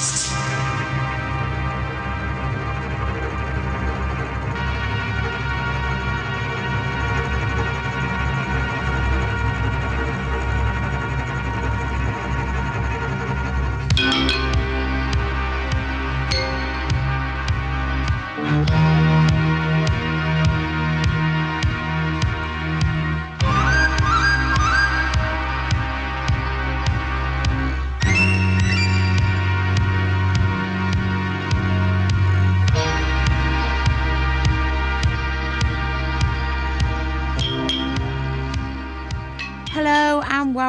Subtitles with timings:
[0.00, 0.49] Hello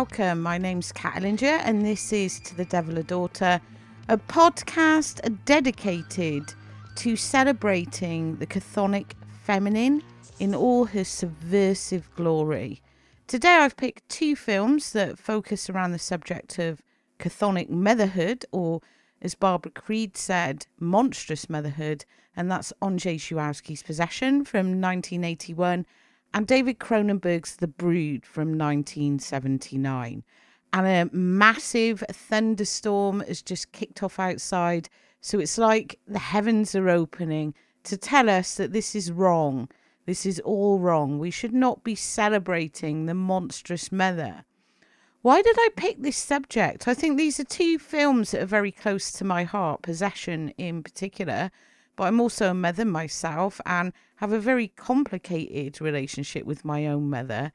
[0.02, 0.42] welcome.
[0.42, 3.62] My name's Kat and this is To the Devil a Daughter,
[4.10, 6.56] a podcast dedicated
[6.96, 9.12] to celebrating the chthonic
[9.44, 10.02] feminine
[10.40, 12.82] in all her subversive glory.
[13.28, 16.82] Today I've picked two films that focus around the subject of
[17.20, 18.82] chthonic motherhood, or
[19.22, 22.06] as Barbara Creed said, monstrous motherhood,
[22.36, 25.86] and that's Andrzej Żuławski's Possession from 1981
[26.34, 30.24] and David Cronenberg's The Brood from 1979.
[30.74, 34.90] And a massive thunderstorm has just kicked off outside.
[35.20, 39.68] So it's like the heavens are opening to tell us that this is wrong.
[40.06, 41.20] This is all wrong.
[41.20, 44.46] We should not be celebrating the monstrous mother.
[45.22, 46.88] Why did I pick this subject?
[46.88, 50.82] I think these are two films that are very close to my heart, Possession in
[50.82, 51.52] particular,
[51.96, 57.10] but I'm also a mother myself and have a very complicated relationship with my own
[57.10, 57.52] mother.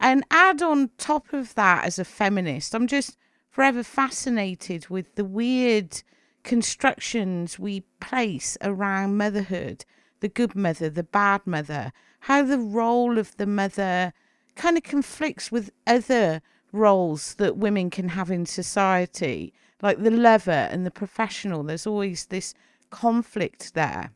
[0.00, 3.16] And add on top of that, as a feminist, I'm just
[3.50, 6.02] forever fascinated with the weird
[6.42, 9.84] constructions we place around motherhood
[10.20, 14.12] the good mother, the bad mother, how the role of the mother
[14.54, 16.40] kind of conflicts with other
[16.72, 21.62] roles that women can have in society, like the lover and the professional.
[21.62, 22.54] There's always this
[22.90, 24.12] conflict there.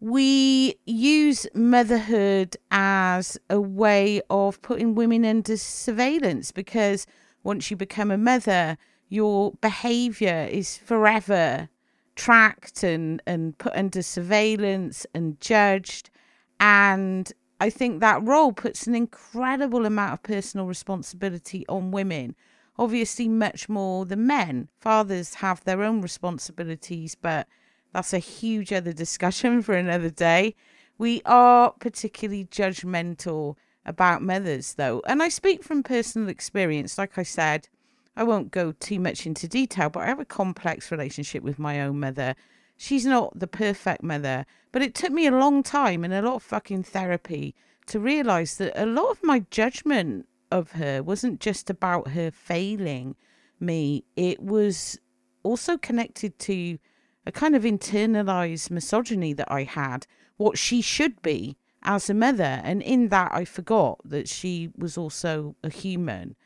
[0.00, 7.06] We use motherhood as a way of putting women under surveillance because
[7.42, 8.76] once you become a mother,
[9.08, 11.68] your behavior is forever
[12.16, 16.10] tracked and, and put under surveillance and judged.
[16.58, 22.34] And I think that role puts an incredible amount of personal responsibility on women
[22.78, 24.68] obviously much more than men.
[24.78, 27.46] Fathers have their own responsibilities, but
[27.92, 30.54] that's a huge other discussion for another day.
[30.98, 35.02] We are particularly judgmental about mothers, though.
[35.06, 36.98] And I speak from personal experience.
[36.98, 37.68] Like I said,
[38.16, 41.80] I won't go too much into detail, but I have a complex relationship with my
[41.80, 42.34] own mother.
[42.76, 46.36] She's not the perfect mother, but it took me a long time and a lot
[46.36, 47.54] of fucking therapy
[47.86, 53.16] to realize that a lot of my judgment of her wasn't just about her failing
[53.58, 54.98] me, it was
[55.42, 56.78] also connected to
[57.26, 62.60] a kind of internalized misogyny that I had, what she should be as a mother.
[62.62, 66.36] And in that, I forgot that she was also a human.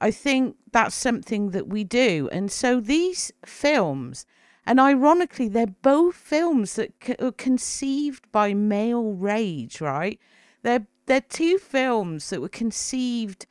[0.00, 2.28] I think that's something that we do.
[2.30, 4.26] And so these films,
[4.64, 10.20] and ironically, they're both films that are conceived by male rage, right?
[10.62, 13.46] They're they're two films that were conceived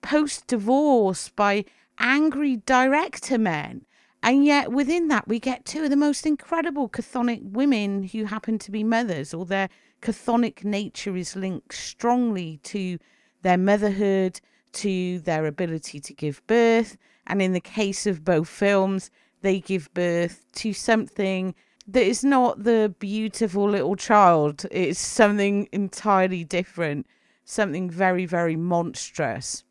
[0.00, 1.64] post divorce by
[1.98, 3.84] angry director men.
[4.22, 8.58] And yet, within that, we get two of the most incredible chthonic women who happen
[8.60, 9.68] to be mothers, or their
[10.02, 12.98] chthonic nature is linked strongly to
[13.42, 14.40] their motherhood,
[14.72, 16.96] to their ability to give birth.
[17.26, 19.10] And in the case of both films,
[19.40, 21.54] they give birth to something
[21.92, 24.64] that is not the beautiful little child.
[24.70, 27.06] It's something entirely different,
[27.44, 29.64] something very, very monstrous.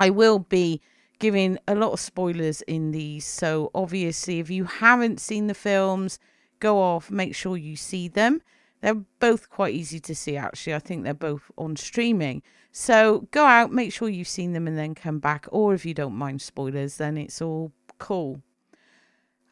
[0.00, 0.80] I will be
[1.18, 3.26] giving a lot of spoilers in these.
[3.26, 6.18] So, obviously, if you haven't seen the films,
[6.60, 8.40] go off, make sure you see them.
[8.80, 10.74] They're both quite easy to see, actually.
[10.74, 12.42] I think they're both on streaming.
[12.72, 15.46] So, go out, make sure you've seen them, and then come back.
[15.50, 18.42] Or if you don't mind spoilers, then it's all cool.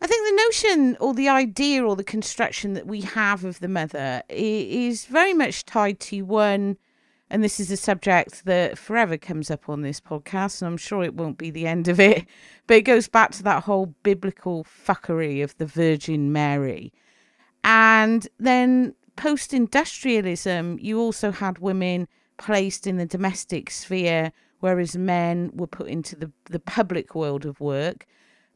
[0.03, 3.69] I think the notion or the idea or the construction that we have of the
[3.69, 6.77] mother is very much tied to one,
[7.31, 11.05] and this is a subject that forever comes up on this podcast, and I'm sure
[11.05, 12.27] it won't be the end of it,
[12.67, 16.93] but it goes back to that whole biblical fuckery of the Virgin Mary.
[17.63, 25.53] And then post industrialism, you also had women placed in the domestic sphere, whereas men
[25.55, 28.05] were put into the, the public world of work.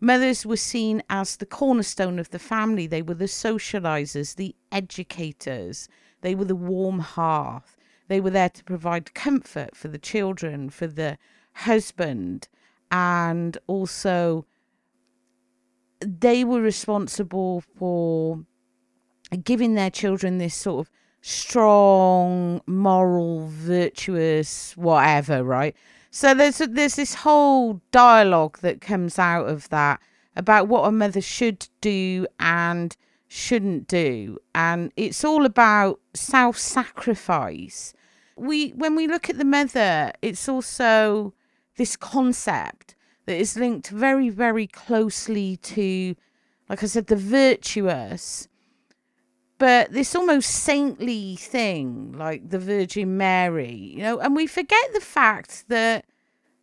[0.00, 2.86] Mothers were seen as the cornerstone of the family.
[2.86, 5.88] They were the socializers, the educators.
[6.20, 7.76] They were the warm hearth.
[8.08, 11.18] They were there to provide comfort for the children, for the
[11.54, 12.48] husband,
[12.90, 14.46] and also
[16.00, 18.44] they were responsible for
[19.42, 25.74] giving their children this sort of strong, moral, virtuous, whatever, right?
[26.16, 30.00] So there's there's this whole dialogue that comes out of that
[30.34, 32.96] about what a mother should do and
[33.28, 37.92] shouldn't do, and it's all about self-sacrifice.
[38.34, 41.34] We when we look at the mother, it's also
[41.76, 42.94] this concept
[43.26, 46.16] that is linked very very closely to,
[46.70, 48.48] like I said, the virtuous
[49.58, 55.00] but this almost saintly thing like the Virgin Mary, you know, and we forget the
[55.00, 56.04] fact that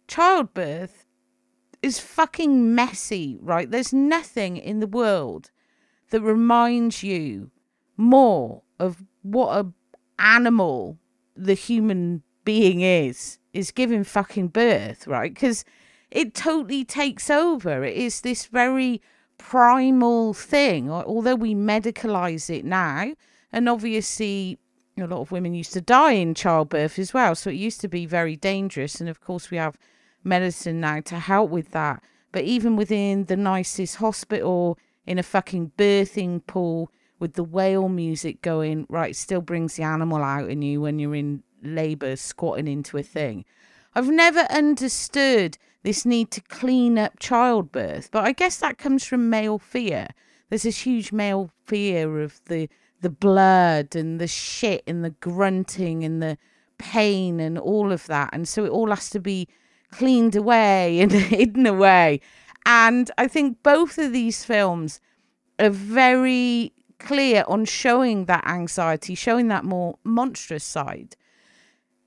[0.07, 1.05] childbirth
[1.81, 3.69] is fucking messy, right?
[3.69, 5.51] There's nothing in the world
[6.11, 7.51] that reminds you
[7.97, 9.71] more of what a
[10.19, 10.97] animal
[11.35, 15.33] the human being is is giving fucking birth, right?
[15.33, 15.65] Because
[16.11, 17.83] it totally takes over.
[17.83, 19.01] It is this very
[19.49, 23.13] primal thing, although we medicalize it now.
[23.51, 24.57] And obviously,
[24.97, 27.35] a lot of women used to die in childbirth as well.
[27.35, 28.99] So it used to be very dangerous.
[28.99, 29.77] And of course, we have
[30.23, 32.01] medicine now to help with that.
[32.31, 36.89] But even within the nicest hospital, in a fucking birthing pool
[37.19, 41.15] with the whale music going, right, still brings the animal out in you when you're
[41.15, 43.45] in labor squatting into a thing.
[43.93, 48.09] I've never understood this need to clean up childbirth.
[48.11, 50.07] But I guess that comes from male fear.
[50.49, 52.69] There's this huge male fear of the
[53.01, 56.37] the blood and the shit and the grunting and the
[56.77, 58.29] pain and all of that.
[58.31, 59.49] And so it all has to be
[59.91, 62.21] cleaned away and hidden away.
[62.65, 65.01] And I think both of these films
[65.59, 71.17] are very clear on showing that anxiety, showing that more monstrous side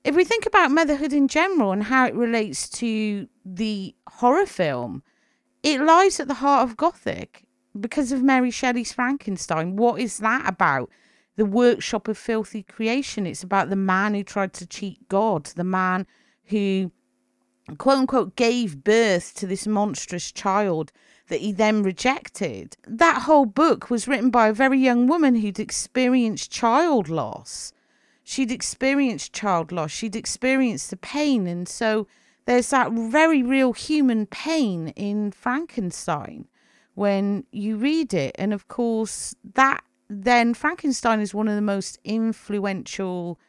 [0.07, 5.03] if we think about motherhood in general and how it relates to the horror film,
[5.63, 7.43] it lies at the heart of Gothic
[7.77, 9.75] because of Mary Shelley's Frankenstein.
[9.75, 10.89] What is that about?
[11.35, 13.27] The workshop of filthy creation.
[13.27, 16.07] It's about the man who tried to cheat God, the man
[16.45, 16.93] who,
[17.77, 20.93] quote unquote, gave birth to this monstrous child
[21.27, 22.77] that he then rejected.
[22.87, 27.73] That whole book was written by a very young woman who'd experienced child loss
[28.27, 31.47] she'd experienced child loss, she'd experienced the pain.
[31.47, 32.07] And so
[32.45, 36.49] there's that very real human pain in Frankenstein
[36.93, 38.35] when you read it.
[38.37, 43.39] And of course, that then Frankenstein is one of the most influential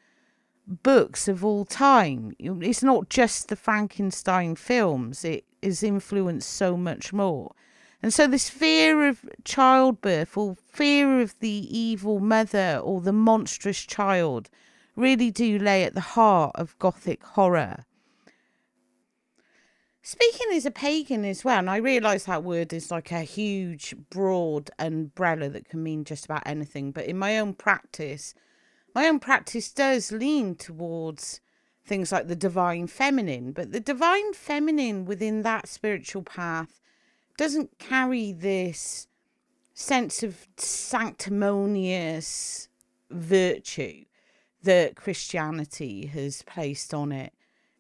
[0.65, 2.37] books of all time.
[2.39, 7.53] It's not just the Frankenstein films, it has influenced so much more.
[8.01, 13.81] And so, this fear of childbirth, or fear of the evil mother, or the monstrous
[13.81, 14.49] child,
[14.99, 17.85] really do lay at the heart of Gothic horror.
[20.03, 23.95] Speaking as a pagan as well, and I realise that word is like a huge,
[24.11, 28.35] broad umbrella that can mean just about anything, but in my own practice,
[28.95, 31.41] my own practice does lean towards
[31.85, 36.81] things like the divine feminine, but the divine feminine within that spiritual path
[37.37, 39.06] doesn't carry this
[39.75, 42.69] sense of sanctimonious
[43.11, 44.05] virtue
[44.62, 47.32] that Christianity has placed on it.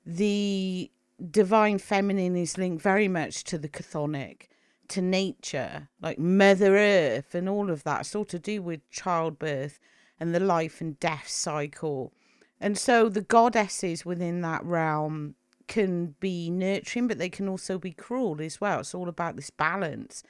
[0.06, 0.90] The
[1.30, 4.48] divine feminine is linked very much to the chthonic,
[4.88, 8.02] to nature, like Mother Earth, and all of that.
[8.02, 9.78] It's all to do with childbirth
[10.20, 12.12] and the life and death cycle.
[12.60, 15.34] And so the goddesses within that realm
[15.66, 18.80] can be nurturing, but they can also be cruel as well.
[18.80, 20.22] It's all about this balance.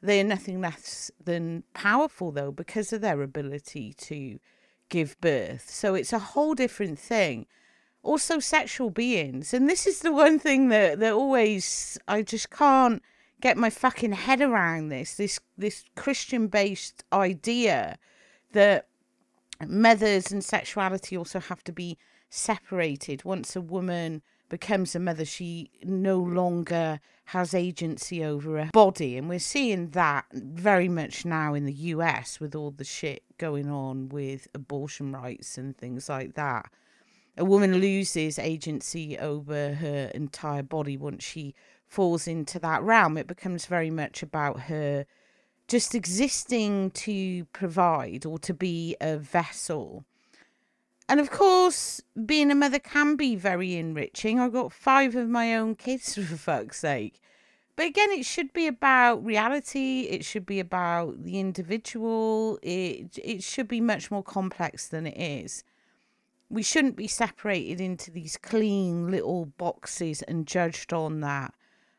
[0.00, 4.38] They are nothing less than powerful, though, because of their ability to
[4.88, 5.70] give birth.
[5.70, 7.46] So it's a whole different thing.
[8.02, 9.52] Also, sexual beings.
[9.52, 13.02] And this is the one thing that, that always, I just can't
[13.40, 15.16] get my fucking head around this.
[15.16, 17.98] This, this Christian based idea
[18.52, 18.86] that
[19.66, 21.98] mothers and sexuality also have to be
[22.30, 23.24] separated.
[23.24, 29.16] Once a woman becomes a mother, she no longer has agency over her body.
[29.16, 33.70] And we're seeing that very much now in the US with all the shit going
[33.70, 36.70] on with abortion rights and things like that.
[37.36, 41.54] A woman loses agency over her entire body once she
[41.86, 43.18] falls into that realm.
[43.18, 45.04] It becomes very much about her
[45.68, 50.04] just existing to provide or to be a vessel
[51.08, 54.40] and of course, being a mother can be very enriching.
[54.40, 57.20] I've got five of my own kids, for fuck's sake.
[57.76, 60.08] But again, it should be about reality.
[60.10, 62.58] It should be about the individual.
[62.62, 65.62] It it should be much more complex than it is.
[66.48, 71.52] We shouldn't be separated into these clean little boxes and judged on that.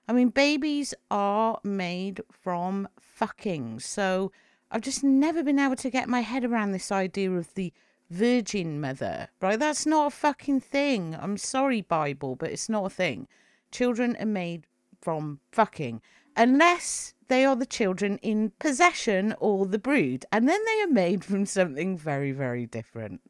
[0.08, 3.82] I mean, babies are made from fucking.
[3.82, 4.32] So
[4.72, 7.74] I've just never been able to get my head around this idea of the
[8.10, 9.60] virgin mother, right?
[9.60, 11.16] That's not a fucking thing.
[11.20, 13.28] I'm sorry, Bible, but it's not a thing.
[13.72, 14.66] Children are made
[15.02, 16.02] from fucking,
[16.36, 21.24] unless they are the children in possession or the brood, and then they are made
[21.26, 23.22] from something very, very different.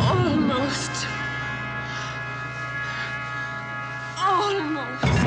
[0.00, 1.06] Almost.
[4.18, 5.21] Almost.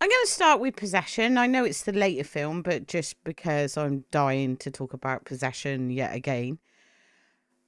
[0.00, 1.36] I'm going to start with Possession.
[1.36, 5.90] I know it's the later film, but just because I'm dying to talk about Possession
[5.90, 6.58] yet again.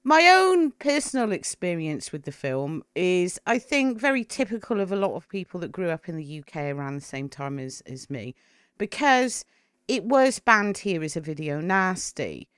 [0.05, 5.17] My own personal experience with the film is, I think, very typical of a lot
[5.17, 8.37] of people that grew up in the UK around the same time as, as me,
[8.79, 9.45] because
[9.89, 12.49] it was banned here as a video nasty.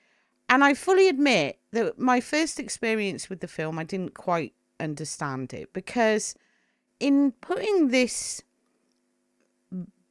[0.50, 5.54] And I fully admit that my first experience with the film, I didn't quite understand
[5.54, 6.34] it because
[7.00, 8.42] in putting this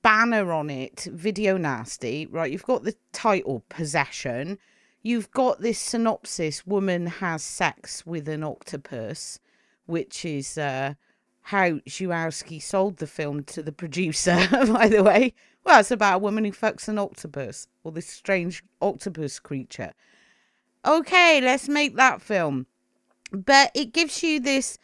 [0.02, 2.52] banner on it, video nasty, right?
[2.52, 4.58] You've got the title possession.
[5.02, 9.40] You've got this synopsis: woman has sex with an octopus,
[9.86, 10.96] which is uh,
[11.44, 14.48] how Zulawski sold the film to the producer.
[14.52, 18.64] by the way, well, it's about a woman who fucks an octopus or this strange
[18.82, 19.94] octopus creature.
[20.86, 22.66] Okay, let's make that film,
[23.32, 24.80] but it gives you this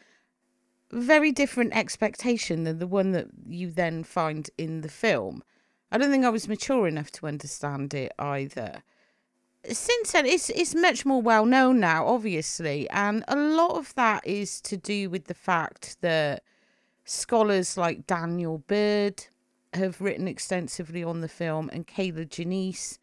[0.91, 5.43] very different expectation than the one that you then find in the film.
[5.91, 8.83] I don't think I was mature enough to understand it either.
[9.69, 14.25] Since then, it's it's much more well known now, obviously, and a lot of that
[14.25, 16.43] is to do with the fact that
[17.03, 19.25] scholars like Daniel Bird
[19.73, 22.97] have written extensively on the film, and Kier-La Janisse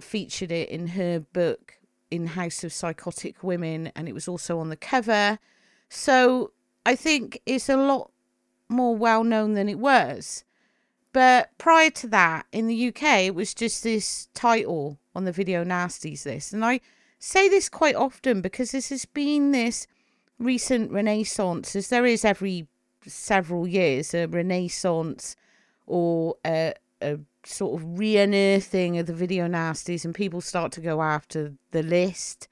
[0.00, 1.78] featured it in her book
[2.10, 5.38] in House of Psychotic Women, and it was also on the cover.
[5.88, 6.52] So
[6.88, 8.10] I think it's a lot
[8.66, 10.42] more well known than it was.
[11.12, 15.64] But prior to that, in the UK, it was just this title on the Video
[15.64, 16.54] Nasties list.
[16.54, 16.80] And I
[17.18, 19.86] say this quite often because this has been this
[20.38, 22.68] recent renaissance, as there is every
[23.06, 25.36] several years, a renaissance
[25.86, 30.80] or a, a sort of re unearthing of the Video Nasties, and people start to
[30.80, 32.48] go after the list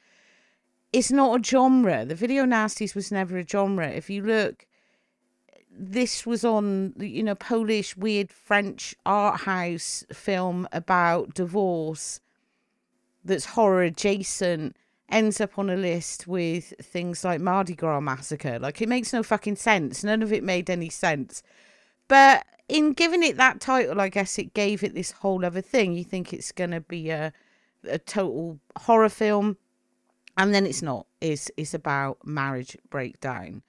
[0.97, 2.07] it's not a genre.
[2.07, 3.87] The video nasties was never a genre.
[3.87, 4.67] If you look,
[5.71, 12.21] this was on you know Polish weird French art house film about divorce
[13.23, 14.75] that's horror adjacent
[15.11, 18.59] ends up on a list with things like Mardi Gras massacre.
[18.59, 20.03] Like it makes no fucking sense.
[20.03, 21.43] None of it made any sense.
[22.09, 25.93] But in giving it that title, I guess it gave it this whole other thing.
[25.93, 27.35] You think it's gonna be a
[27.87, 29.59] a total horror film
[30.37, 31.07] and then it's not.
[31.21, 33.62] It's it's about marriage breakdown.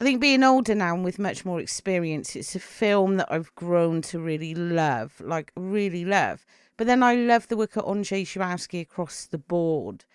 [0.00, 3.54] I think being older now and with much more experience, it's a film that I've
[3.54, 6.46] grown to really love, like really love.
[6.78, 10.06] But then I love the work of Andrzej Zulawski across the board,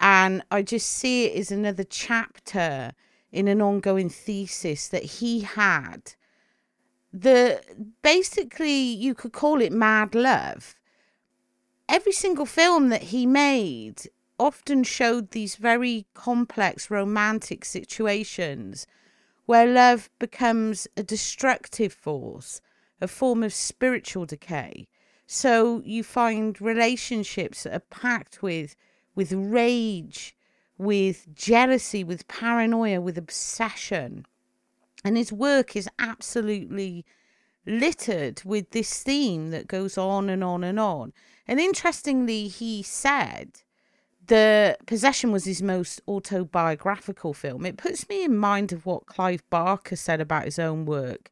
[0.00, 2.92] and I just see it as another chapter
[3.30, 6.14] in an ongoing thesis that he had.
[7.12, 7.60] The
[8.02, 10.74] basically you could call it mad love.
[11.86, 18.86] Every single film that he made often showed these very complex romantic situations
[19.46, 22.60] where love becomes a destructive force,
[23.00, 24.88] a form of spiritual decay.
[25.26, 28.76] So you find relationships that are packed with
[29.14, 30.36] with rage,
[30.76, 34.26] with jealousy, with paranoia, with obsession.
[35.04, 37.04] And his work is absolutely
[37.66, 41.12] littered with this theme that goes on and on and on.
[41.46, 43.62] And interestingly, he said
[44.26, 47.66] the Possession was his most autobiographical film.
[47.66, 51.30] It puts me in mind of what Clive Barker said about his own work.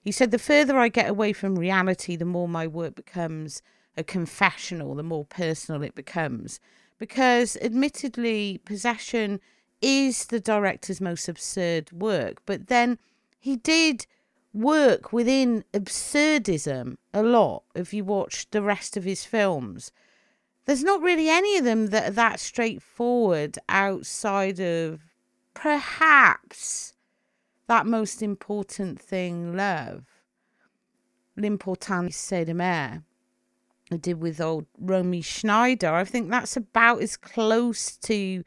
[0.00, 3.62] He said, The further I get away from reality, the more my work becomes
[3.96, 6.60] a confessional, the more personal it becomes.
[6.98, 9.40] Because admittedly, Possession
[9.82, 12.98] is the director's most absurd work, but then
[13.38, 14.06] he did
[14.52, 19.92] work within absurdism a lot if you watch the rest of his films
[20.66, 25.00] there's not really any of them that are that straightforward outside of
[25.54, 26.94] perhaps
[27.66, 30.04] that most important thing, love.
[31.36, 33.04] L'important c'est d'aimer.
[33.92, 35.92] I did with old Romy Schneider.
[35.94, 38.44] I think that's about as close to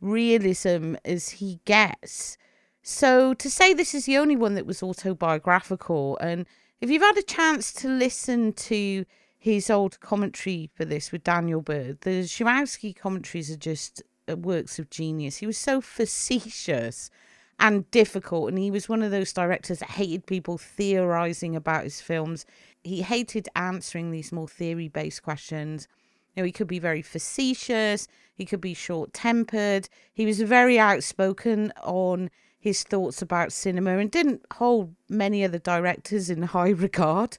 [0.00, 2.38] realism as he gets.
[2.82, 6.46] So to say this is the only one that was autobiographical, and
[6.80, 9.04] if you've had a chance to listen to
[9.40, 12.02] his old commentary for this with Daniel Bird.
[12.02, 15.38] The Zulawski commentaries are just uh, works of genius.
[15.38, 17.10] He was so facetious
[17.58, 18.50] and difficult.
[18.50, 22.44] And he was one of those directors that hated people theorizing about his films.
[22.84, 25.88] He hated answering these more theory based questions.
[26.36, 29.88] You know, he could be very facetious, he could be short tempered.
[30.12, 32.28] He was very outspoken on
[32.58, 37.38] his thoughts about cinema and didn't hold many other directors in high regard.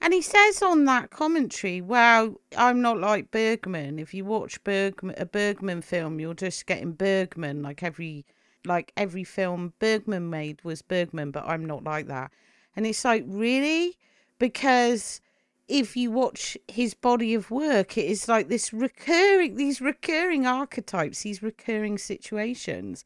[0.00, 3.98] And he says on that commentary, well, I'm not like Bergman.
[3.98, 7.62] If you watch Bergman, a Bergman film, you're just getting Bergman.
[7.62, 8.26] Like every,
[8.66, 12.32] like every film Bergman made was Bergman, but I'm not like that.
[12.76, 13.96] And it's like, really?
[14.38, 15.20] Because
[15.68, 21.22] if you watch his body of work, it is like this recurring, these recurring archetypes,
[21.22, 23.04] these recurring situations.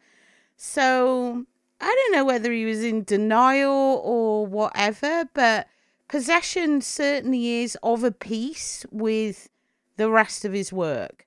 [0.57, 1.47] So
[1.81, 5.69] I don't know whether he was in denial or whatever, but
[6.09, 9.49] possession certainly is of a piece with
[9.97, 11.27] the rest of his work.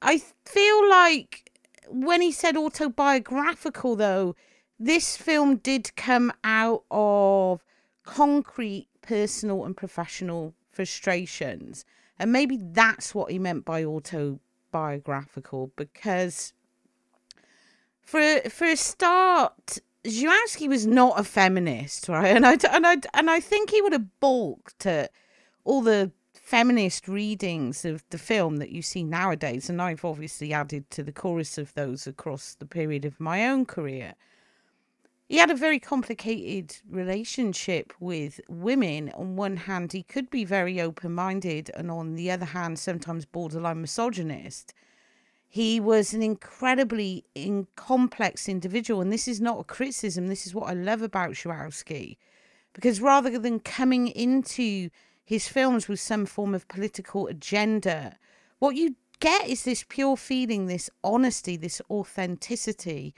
[0.00, 1.50] I feel like
[1.88, 4.36] when he said autobiographical, though,
[4.78, 7.64] this film did come out of
[8.04, 11.84] concrete personal and professional frustrations.
[12.18, 16.52] And maybe that's what he meant by autobiographical, because
[18.02, 22.36] for for a start, Zulawski was not a feminist, right?
[22.36, 25.10] And I and I and I think he would have balked at
[25.64, 30.88] all the feminist readings of the film that you see nowadays, and I've obviously added
[30.90, 34.14] to the chorus of those across the period of my own career.
[35.28, 39.10] He had a very complicated relationship with women.
[39.10, 43.26] On one hand, he could be very open minded, and on the other hand, sometimes
[43.26, 44.72] borderline misogynist.
[45.50, 50.28] He was an incredibly in complex individual, and this is not a criticism.
[50.28, 52.18] This is what I love about Zulawski,
[52.74, 54.90] because rather than coming into
[55.24, 58.18] his films with some form of political agenda,
[58.58, 63.14] what you get is this pure feeling, this honesty, this authenticity,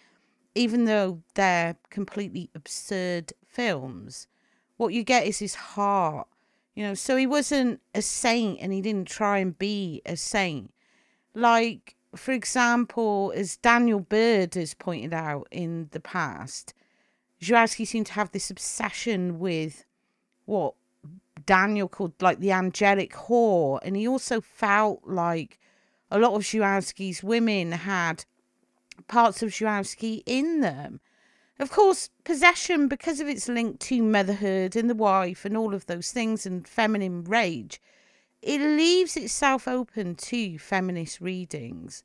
[0.54, 4.28] even though they're completely absurd films.
[4.76, 6.28] What you get is his heart,
[6.74, 6.94] you know.
[6.94, 10.72] So he wasn't a saint, and he didn't try and be a saint.
[11.34, 16.74] Like for example, as Daniel Bird has pointed out in the past,
[17.40, 19.84] Zulawski seemed to have this obsession with
[20.44, 20.74] what
[21.46, 23.78] Daniel called like the angelic whore.
[23.82, 25.58] And he also felt like
[26.10, 28.24] a lot of Zulawski's women had
[29.06, 31.00] parts of Zulawski in them.
[31.58, 35.86] Of course, possession, because of its link to motherhood and the wife and all of
[35.86, 37.80] those things and feminine rage,
[38.42, 42.04] it leaves itself open to feminist readings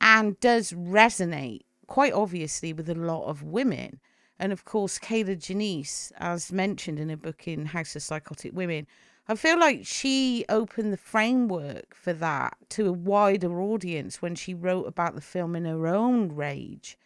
[0.00, 4.00] and does resonate quite obviously with a lot of women.
[4.38, 8.86] And of course, Kier-La Janisse, as mentioned in a book in House of Psychotic Women,
[9.28, 14.54] I feel like she opened the framework for that to a wider audience when she
[14.54, 16.96] wrote about the film in her own rage,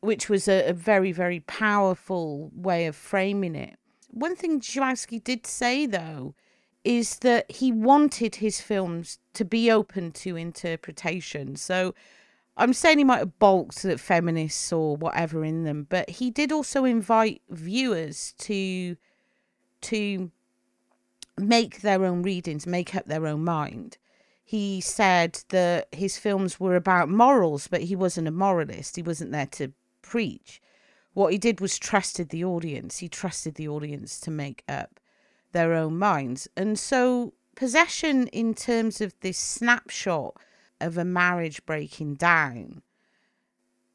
[0.00, 3.76] which was a, a very, very powerful way of framing it.
[4.08, 6.34] One thing Zulawski did say, though,
[6.84, 11.56] is that he wanted his films to be open to interpretation.
[11.56, 11.94] So
[12.56, 16.52] I'm saying he might have balked at feminists or whatever in them, but he did
[16.52, 18.96] also invite viewers to
[19.80, 20.30] to
[21.36, 23.98] make their own readings, make up their own mind.
[24.44, 28.96] He said that his films were about morals, but he wasn't a moralist.
[28.96, 30.62] He wasn't there to preach.
[31.12, 32.98] What he did was trusted the audience.
[32.98, 35.00] He trusted the audience to make up
[35.54, 36.46] their own minds.
[36.56, 40.36] And so, possession, in terms of this snapshot
[40.80, 42.82] of a marriage breaking down,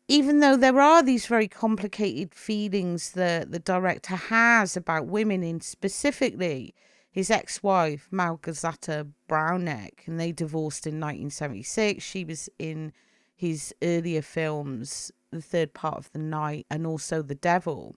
[0.07, 5.61] even though there are these very complicated feelings that the director has about women, in
[5.61, 6.73] specifically
[7.11, 12.03] his ex wife, Malgorzata Braunek, and they divorced in 1976.
[12.03, 12.91] She was in
[13.35, 17.95] his earlier films, The Third Part of the Night, and also The Devil.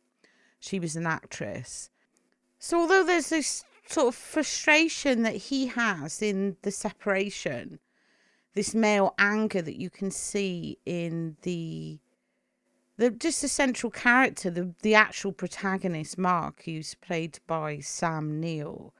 [0.61, 1.91] She was an actress.
[2.65, 7.81] So, although there's this sort of frustration that he has in the separation,
[8.55, 11.99] this male anger that you can see in the
[12.99, 18.95] the just the central character, the the actual protagonist, Mark, who's played by Sam Neill.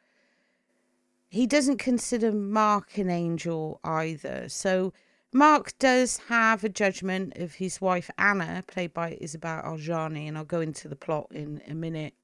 [1.29, 4.49] He doesn't consider Mark an angel either.
[4.49, 4.93] So
[5.33, 10.45] Mark does have a judgment of his wife Anna, played by Isabelle Adjani, and I'll
[10.45, 12.15] go into the plot in a minute.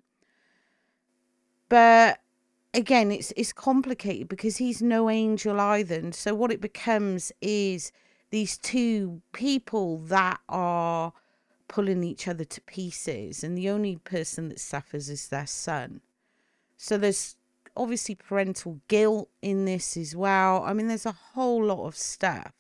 [1.69, 2.21] But
[2.75, 5.97] again, it's it's complicated because he's no angel either.
[5.97, 7.93] And so what it becomes is
[8.31, 11.13] these two people that are
[11.69, 16.01] pulling each other to pieces, and the only person that suffers is their son.
[16.77, 17.37] So there's
[17.77, 20.63] obviously parental guilt in this as well.
[20.65, 22.53] I mean, there's a whole lot of stuff.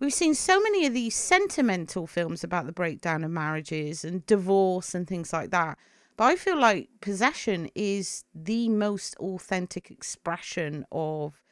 [0.00, 4.94] we've seen so many of these sentimental films about the breakdown of marriages and divorce
[4.94, 5.78] and things like that.
[6.16, 11.42] But I feel like possession is the most authentic expression of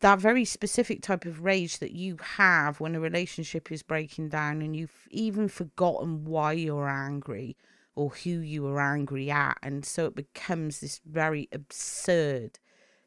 [0.00, 4.62] that very specific type of rage that you have when a relationship is breaking down
[4.62, 7.56] and you've even forgotten why you're angry
[7.94, 9.58] or who you were angry at.
[9.62, 12.58] And so it becomes this very absurd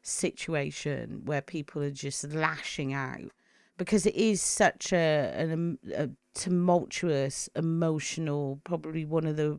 [0.02, 3.32] situation where people are just lashing out
[3.76, 9.58] because it is such a, an, a tumultuous, emotional, probably one of the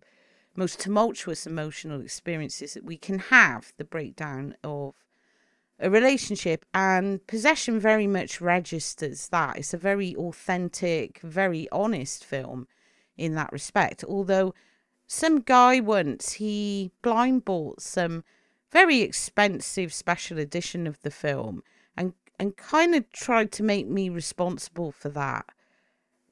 [0.56, 4.94] most tumultuous emotional experiences that we can have the breakdown of
[5.80, 12.68] a relationship and possession very much registers that it's a very authentic very honest film
[13.18, 14.54] in that respect although
[15.08, 18.24] some guy once he blind bought some
[18.72, 21.62] very expensive special edition of the film
[21.96, 25.46] and and kind of tried to make me responsible for that.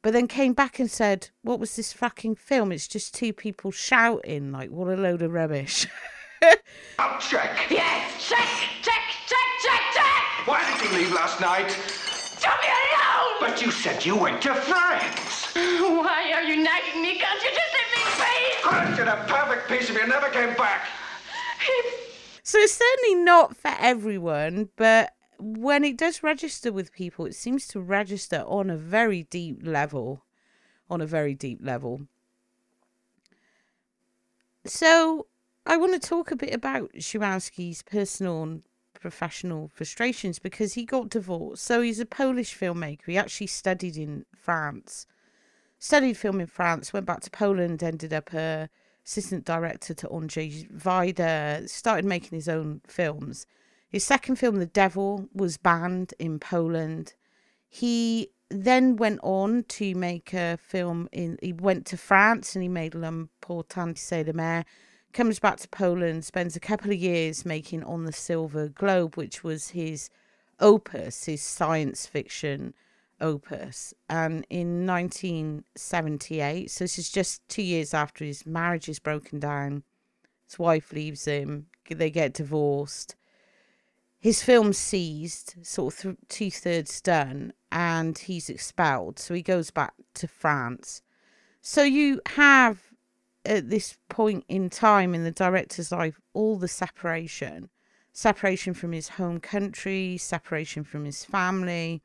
[0.04, 2.74] But then came back and said, What was this fucking film?
[2.74, 5.88] It's just two people shouting, like, what a load of rubbish.
[7.00, 7.68] I'll check.
[7.70, 8.46] Yes, check,
[8.82, 10.46] check, check, check, check!
[10.46, 11.70] Why did you leave last night?
[11.70, 13.38] Leave me alone!
[13.39, 15.54] But you said you went to France.
[15.56, 17.18] Why are you nagging me?
[17.18, 18.62] Can't you just let me be?
[18.62, 20.86] Crushed in a perfect piece if you never came back.
[22.44, 27.67] So it's certainly not for everyone, but when it does register with people, it seems
[27.67, 30.24] to register on a very deep level.
[30.89, 32.08] On a very deep level.
[34.65, 35.28] So
[35.65, 41.10] I want to talk a bit about Zulawski's personal and professional frustrations because he got
[41.10, 41.63] divorced.
[41.63, 43.06] So he's a Polish filmmaker.
[43.06, 45.06] He actually studied in France,
[45.80, 48.69] studied film in France, went back to Poland, ended up a
[49.06, 53.46] assistant director to Andrzej Wajda, started making his own films.
[53.93, 57.13] His second film, The Devil, was banned in Poland.
[57.69, 61.38] He then went on to make a film in.
[61.43, 64.65] He went to France and he made L'Important c'est d'aimer.
[65.13, 69.43] Comes back to Poland, spends a couple of years making On the Silver Globe, which
[69.43, 70.10] was his
[70.60, 72.73] opus, his science fiction
[73.21, 73.93] opus.
[74.10, 79.84] And in 1978, so this is just two years after his marriage is broken down,
[80.47, 83.15] his wife leaves him, they get divorced.
[84.23, 89.19] His film's seized, sort of th- two thirds done, and he's expelled.
[89.19, 91.01] So he goes back to France.
[91.62, 92.79] So you have
[93.43, 97.69] at this point in time in the director's life all the separation
[98.13, 102.01] separation from his home country, separation from his family.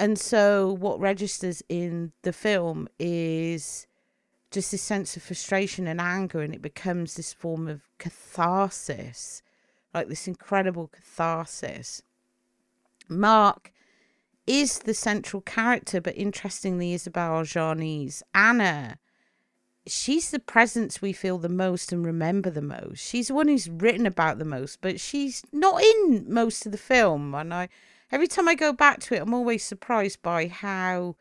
[0.00, 3.86] And so, what registers in the film is
[4.50, 9.42] just this sense of frustration and anger, and it becomes this form of catharsis,
[9.94, 12.02] like this incredible catharsis.
[13.08, 13.72] Mark
[14.46, 18.98] is the central character, but interestingly, Isabelle Adjani's Anna
[19.86, 23.00] she's the presence we feel the most and remember the most.
[23.00, 26.78] She's the one who's written about the most, but she's not in most of the
[26.78, 27.34] film.
[27.34, 27.68] And I,
[28.10, 31.16] every time I go back to it, I'm always surprised by how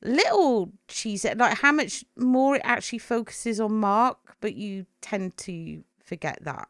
[0.00, 5.82] little she's like how much more it actually focuses on Mark, but you tend to
[6.02, 6.68] forget that.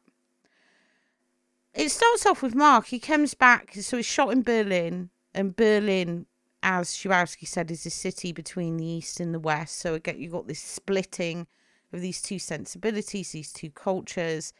[1.78, 2.86] It starts off with Mark.
[2.86, 6.26] He comes back, so he's shot in Berlin, and Berlin
[6.62, 9.78] as Zulawski said, is a city between the East and the West.
[9.78, 11.46] So again, you've got this splitting
[11.92, 14.52] of these two sensibilities, these two cultures,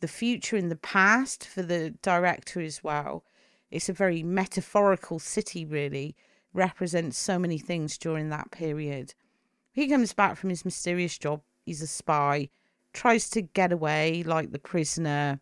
[0.00, 3.24] the future and the past for the director as well.
[3.70, 6.16] It's a very metaphorical city, really,
[6.52, 9.14] represents so many things during that period.
[9.72, 11.42] He comes back from his mysterious job.
[11.64, 12.48] He's a spy,
[12.92, 15.40] tries to get away like the prisoner.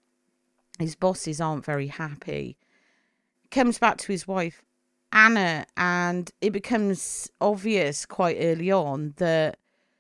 [0.81, 2.57] His bosses aren't very happy.
[3.51, 4.63] Comes back to his wife
[5.13, 9.59] Anna, and it becomes obvious quite early on that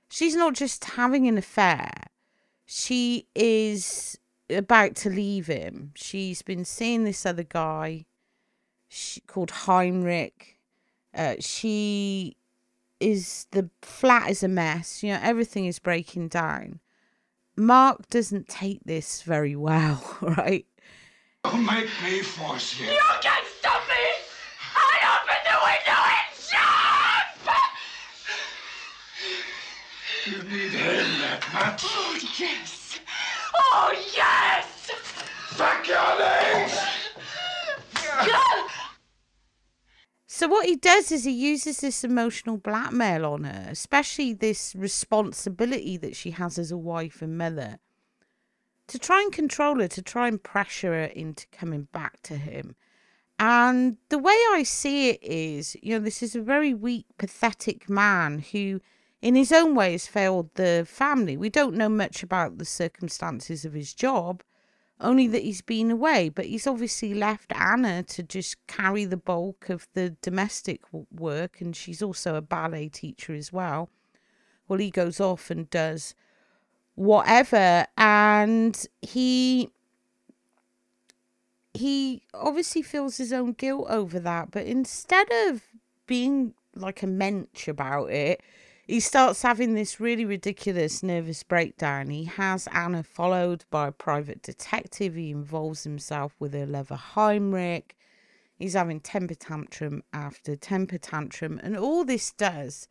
[0.09, 1.91] she's not just having an affair,
[2.65, 5.93] she is about to leave him.
[5.97, 8.07] She's been seeing this other guy
[8.89, 10.59] she, called Heinrich.
[11.13, 12.37] Uh, she
[13.01, 15.03] is the flat is a mess.
[15.03, 16.79] You know, everything is breaking down.
[17.61, 20.65] Mark doesn't take this very well, right?
[21.45, 22.87] Don't make me force you.
[22.87, 23.95] You can't stop me!
[24.77, 27.27] I opened the window and shot!
[30.27, 31.83] You need him that much.
[31.85, 32.99] Oh, yes!
[33.55, 34.91] Oh, yes!
[35.59, 36.91] Back your legs!
[40.41, 45.99] So what he does is he uses this emotional blackmail on her, especially this responsibility
[45.99, 47.79] that she has as a wife and mother,
[48.87, 52.75] to try and control her, to try and pressure her into coming back to him.
[53.39, 57.91] And the way I see it is, you know, this is a very weak, pathetic
[57.91, 58.81] man who,
[59.21, 61.37] in his own way, has failed the family.
[61.37, 64.43] We don't know much about the circumstances of his job,
[65.01, 66.29] only that he's been away.
[66.29, 71.75] But he's obviously left Anna to just carry the bulk of the domestic work, and
[71.75, 73.89] she's also a ballet teacher as well.
[74.69, 76.15] Well, he goes off and does
[76.95, 79.71] whatever, and he
[81.73, 85.63] he obviously feels his own guilt over that, but instead of
[86.07, 88.43] being like a mensch about it,
[88.91, 92.11] he starts having this really ridiculous nervous breakdown.
[92.11, 95.15] He has Anna followed by a private detective.
[95.15, 97.97] He involves himself with a lover Heinrich.
[98.59, 101.61] He's having temper tantrum after temper tantrum.
[101.63, 102.89] And all this does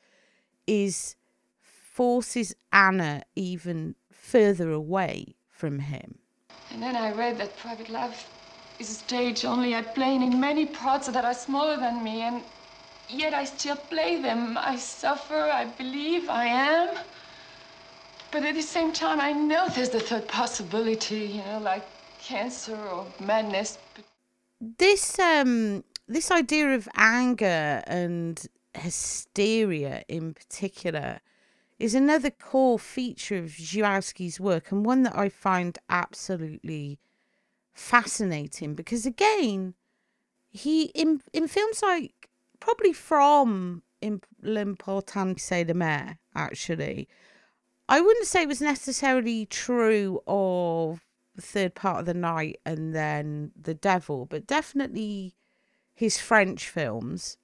[0.66, 1.18] is
[1.60, 6.20] forces Anna even further away from him.
[6.72, 8.26] And then I read that private love
[8.80, 12.42] is a stage only I play in many parts that are smaller than me, and
[13.10, 14.58] yet I still play them.
[14.58, 16.98] I suffer, I believe, I am.
[18.32, 21.86] But at the same time, I know there's the third possibility, you know, like
[22.22, 23.78] cancer or madness.
[24.78, 28.46] This um this idea of anger and
[28.76, 31.20] hysteria in particular
[31.80, 37.00] is another core feature of Zulawski's work and one that I find absolutely
[37.74, 39.76] fascinating because again
[40.52, 42.19] he in in films like
[42.60, 43.84] probably from
[44.42, 47.08] l'important c'est d'aimer actually.
[47.88, 51.02] I wouldn't say it was necessarily true of
[51.36, 55.36] the third part of the night and then the devil but definitely
[55.94, 57.38] his french films.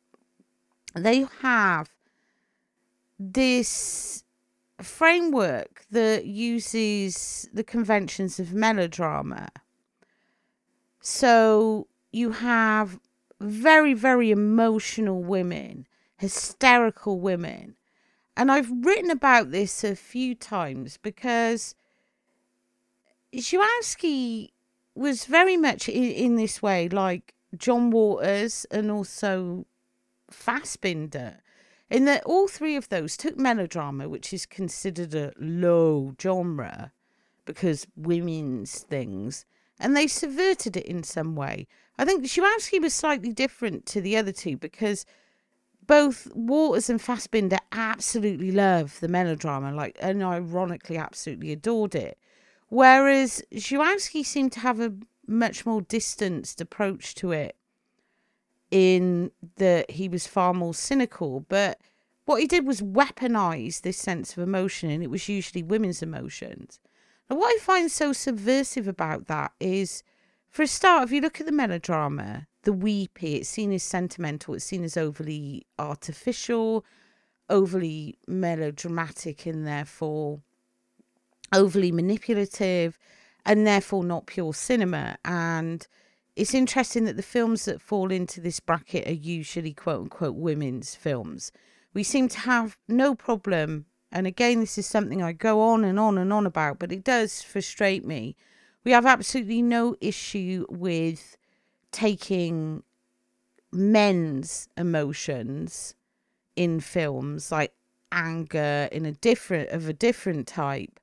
[0.94, 1.90] They have
[3.20, 4.24] this
[4.82, 9.50] framework that uses the conventions of melodrama.
[11.02, 13.00] So you have
[13.46, 17.76] very, very emotional women, hysterical women.
[18.38, 21.76] And I've written about this a few times because
[23.34, 24.50] Zulawski
[24.94, 29.66] was very much in, in this way like John Waters and also
[30.32, 31.38] Fassbinder,
[31.90, 36.92] in that all three of those took melodrama, which is considered a low genre
[37.46, 39.46] because women's things,
[39.80, 41.68] and they subverted it in some way.
[41.98, 45.06] I think Zulawski was slightly different to the other two because
[45.88, 52.18] both Waters and Fassbinder absolutely love the melodrama, like and ironically absolutely adored it.
[52.70, 54.94] Whereas Zulawski seemed to have a
[55.28, 57.56] much more distanced approach to it
[58.72, 61.42] in that he was far more cynical.
[61.42, 61.80] But
[62.26, 66.80] what he did was weaponize this sense of emotion, and it was usually women's emotions.
[67.30, 70.04] And what I find so subversive about that is,
[70.50, 74.54] for a start, if you look at the melodrama, the weepy, it's seen as sentimental,
[74.54, 76.86] it's seen as overly artificial,
[77.50, 80.42] overly melodramatic, and therefore
[81.54, 82.98] overly manipulative,
[83.46, 85.18] and therefore not pure cinema.
[85.26, 85.88] And
[86.36, 90.96] it's interesting that the films that fall into this bracket are usually quote unquote women's
[90.96, 91.52] films.
[91.94, 93.86] We seem to have no problem
[94.16, 97.04] and again, this is something I go on and on and on about, but it
[97.04, 98.38] does frustrate me.
[98.86, 101.36] We have absolutely no issue with
[101.92, 102.82] taking
[103.74, 105.96] men's emotions
[106.56, 107.74] in films like
[108.14, 110.98] anger in a different of a different type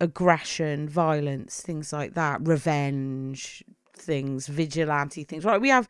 [0.00, 5.88] aggression violence things like that revenge things vigilante things right we have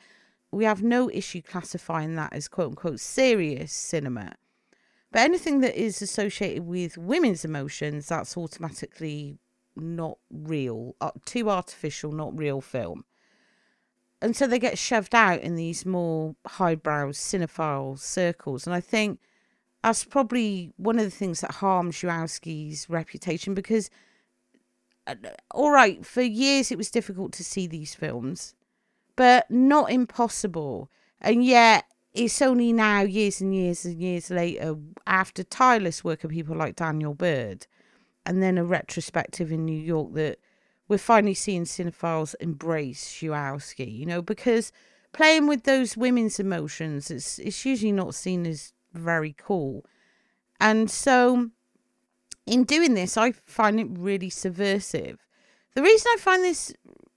[0.51, 4.33] we have no issue classifying that as quote unquote serious cinema
[5.11, 9.39] but anything that is associated with women's emotions, that's automatically
[9.75, 13.05] not real, uh, too artificial, not real film.
[14.21, 18.67] And so they get shoved out in these more highbrow cinephile circles.
[18.67, 19.21] And I think
[19.83, 23.91] that's probably one of the things that harms Zulawski's reputation because,
[25.07, 25.15] uh,
[25.53, 28.55] all right, for years it was difficult to see these films,
[29.15, 30.91] but not impossible.
[31.21, 31.85] And yet
[32.19, 34.77] it's only now, years and years and years later,
[35.07, 37.67] after tireless work of people like Daniel Bird,
[38.27, 40.39] and then a retrospective in New York, that
[40.89, 44.73] we're finally seeing cinephiles embrace Zulawski, you know, because
[45.13, 49.85] playing with those women's emotions, it's, it's usually not seen as very cool.
[50.61, 51.51] And so,
[52.47, 55.25] in doing this, I find it really subversive.
[55.75, 56.75] The reason I find this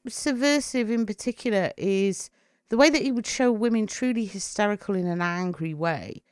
[0.08, 2.30] subversive in particular is
[2.72, 6.24] the way that he would show women truly hysterical in an angry way.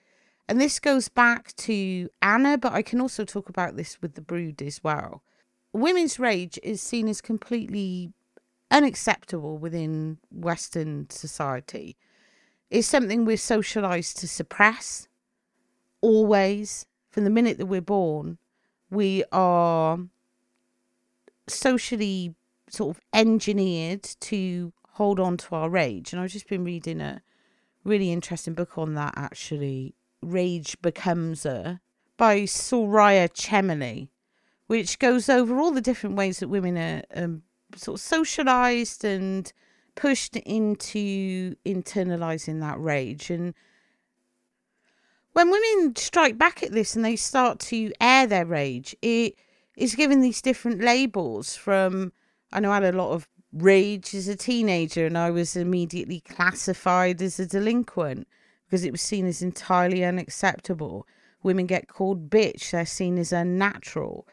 [0.48, 4.22] And this goes back to Anna, but I can also talk about this with the
[4.22, 5.22] brood as well.
[5.74, 8.14] Women's rage is seen as completely
[8.72, 11.98] unacceptable within Western society.
[12.70, 15.10] It's something we're socialized to suppress
[16.00, 16.86] always.
[17.10, 18.38] From the minute that we're born,
[18.90, 20.00] we are
[21.48, 22.34] socially
[22.70, 26.12] sort of engineered to hold on to our rage.
[26.12, 27.22] And I've just been reading a
[27.86, 29.96] really interesting book on that actually.
[30.22, 31.80] Rage Becomes Her
[32.18, 34.10] by Soraya Chemaly,
[34.68, 37.44] which goes over all the different ways that women are um,
[37.78, 39.54] sort of socialized and
[39.96, 43.30] pushed into internalizing that rage.
[43.30, 43.54] And
[45.32, 49.36] when women strike back at this and they start to air their rage, it
[49.78, 52.12] is given these different labels from
[52.52, 56.20] I know I had a lot of rage as a teenager and I was immediately
[56.22, 58.28] classified as a delinquent
[58.66, 61.08] because it was seen as entirely unacceptable.
[61.42, 64.28] Women get called bitch, they're seen as unnatural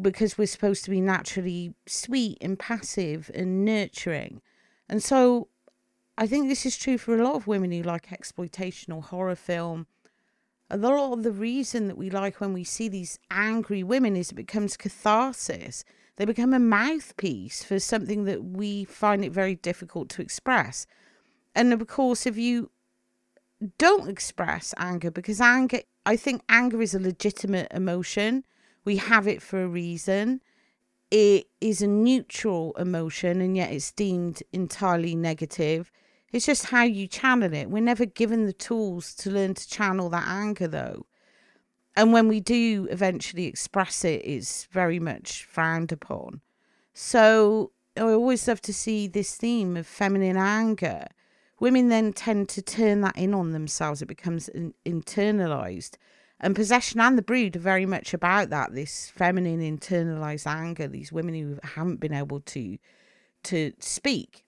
[0.00, 4.40] because we're supposed to be naturally sweet and passive and nurturing.
[4.88, 5.48] And so
[6.18, 9.34] I think this is true for a lot of women who like exploitation or horror
[9.34, 9.86] film.
[10.70, 14.30] A lot of the reason that we like when we see these angry women is
[14.30, 15.84] it becomes catharsis.
[16.16, 20.86] They become a mouthpiece for something that we find it very difficult to express.
[21.54, 22.70] And of course, if you
[23.78, 28.44] don't express anger, because anger, I think anger is a legitimate emotion,
[28.84, 30.42] we have it for a reason.
[31.10, 35.92] It is a neutral emotion, and yet it's deemed entirely negative.
[36.32, 37.70] It's just how you channel it.
[37.70, 41.06] We're never given the tools to learn to channel that anger, though
[41.96, 46.40] and when we do eventually express it, it's very much frowned upon.
[46.94, 51.06] So I always love to see this theme of feminine anger.
[51.60, 54.02] Women then tend to turn that in on themselves.
[54.02, 55.96] It becomes in- internalized.
[56.40, 61.12] And possession and the brood are very much about that this feminine internalized anger, these
[61.12, 62.78] women who haven't been able to
[63.44, 64.44] to speak.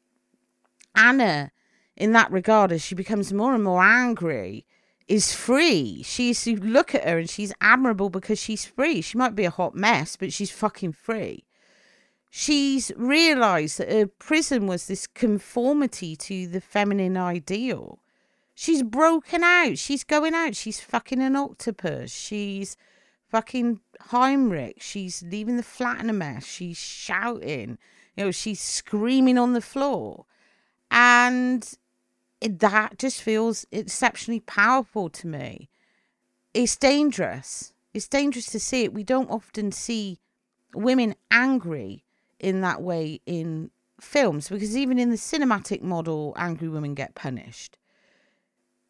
[0.94, 1.50] Anna,
[1.96, 4.66] in that regard, as she becomes more and more angry,
[5.06, 6.02] is free.
[6.02, 9.00] She's you look at her and she's admirable because she's free.
[9.00, 11.44] She might be a hot mess, but she's fucking free.
[12.30, 18.00] She's realized that her prison was this conformity to the feminine ideal.
[18.54, 19.78] She's broken out.
[19.78, 20.56] She's going out.
[20.56, 22.12] She's fucking an octopus.
[22.12, 22.76] She's
[23.28, 24.80] fucking Heinrich.
[24.80, 26.44] She's leaving the flat in a mess.
[26.44, 27.78] She's shouting.
[28.16, 30.26] You know, she's screaming on the floor.
[30.90, 31.68] And
[32.44, 35.70] that just feels exceptionally powerful to me.
[36.52, 37.72] It's dangerous.
[37.94, 38.92] It's dangerous to see it.
[38.92, 40.18] We don't often see
[40.74, 42.04] women angry
[42.38, 47.78] in that way in films because even in the cinematic model, angry women get punished.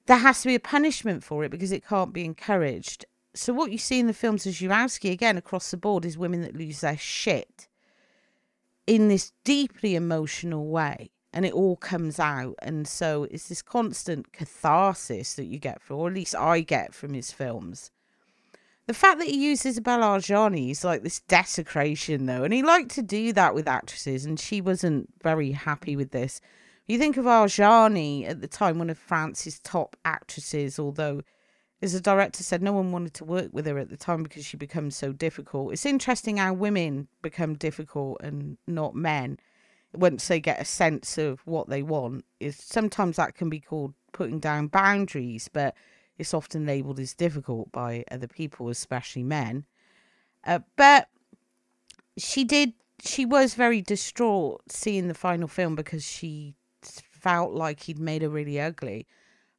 [0.07, 3.07] There has to be a punishment for it because it can't be encouraged.
[3.35, 6.43] So what you see in the films of Zulawski again across the board is women
[6.43, 7.69] that lose their shit
[8.87, 12.55] in this deeply emotional way and it all comes out.
[12.62, 16.94] And so it's this constant catharsis that you get from, or at least I get
[16.94, 17.90] from his films.
[18.87, 23.03] The fact that he uses Adjani is like this desecration, though, and he liked to
[23.03, 26.40] do that with actresses, and she wasn't very happy with this.
[26.87, 31.23] You think of Adjani at the time, one of France's top actresses, although
[31.83, 34.44] as a director said no one wanted to work with her at the time because
[34.44, 35.73] she becomes so difficult.
[35.73, 39.38] It's interesting how women become difficult and not men
[39.95, 43.95] once they get a sense of what they want is sometimes that can be called
[44.13, 45.75] putting down boundaries but
[46.19, 49.65] it's often labeled as difficult by other people especially men.
[50.47, 51.09] Uh, but
[52.17, 57.99] she did she was very distraught seeing the final film because she felt like he'd
[57.99, 59.07] made her really ugly.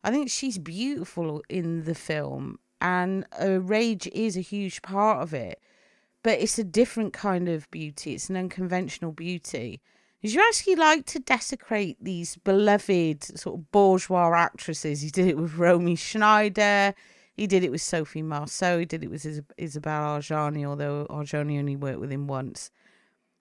[0.03, 5.33] I think she's beautiful in the film and her rage is a huge part of
[5.33, 5.59] it.
[6.23, 8.13] But it's a different kind of beauty.
[8.13, 9.81] It's an unconventional beauty
[10.23, 15.01] actually like to desecrate these beloved sort of bourgeois actresses.
[15.01, 16.93] He did it with Romy Schneider.
[17.35, 18.79] He did it with Sophie Marceau.
[18.79, 19.25] He did it with
[19.57, 22.71] Isabelle Adjani, although Adjani only worked with him once.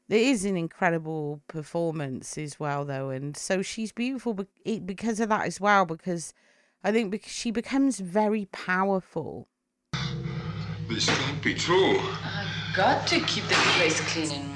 [0.09, 5.47] It is an incredible performance as well, though, and so she's beautiful because of that
[5.47, 5.87] as well.
[5.87, 6.35] Because
[6.83, 9.48] I think because she becomes very powerful.
[10.88, 11.98] This can't be true.
[11.98, 14.54] I've got to keep the place clean and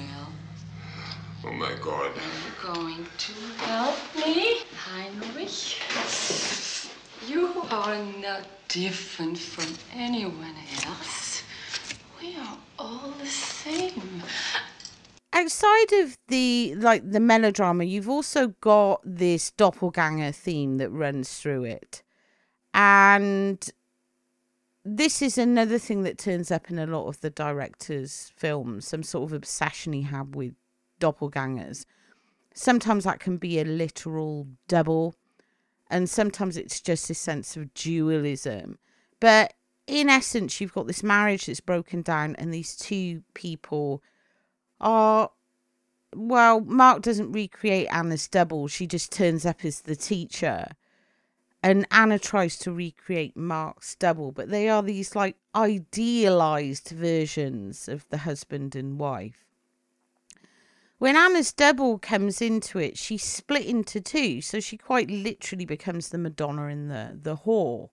[1.48, 2.10] Oh my God.
[2.10, 3.32] Are you going to
[3.64, 5.80] help me, Heinrich?
[7.26, 11.42] You are not different from anyone else.
[12.20, 14.22] We are all the same.
[15.32, 21.64] Outside of the like the melodrama, you've also got this doppelganger theme that runs through
[21.64, 22.02] it.
[22.74, 23.66] And
[24.84, 29.02] this is another thing that turns up in a lot of the director's films, some
[29.02, 30.54] sort of obsession he had with
[30.98, 31.84] doppelgangers.
[32.54, 35.14] sometimes that can be a literal double,
[35.90, 38.78] and sometimes it's just a sense of dualism.
[39.20, 39.54] But
[39.86, 44.02] in essence, you've got this marriage that's broken down, and these two people
[44.80, 45.30] are
[46.14, 48.66] well, Mark doesn't recreate Anna's double.
[48.66, 50.68] She just turns up as the teacher.
[51.62, 58.08] And Anna tries to recreate Mark's double, but they are these like idealized versions of
[58.10, 59.44] the husband and wife.
[60.98, 66.08] When Anna's double comes into it, she's split into two, so she quite literally becomes
[66.08, 67.90] the Madonna in the the whore.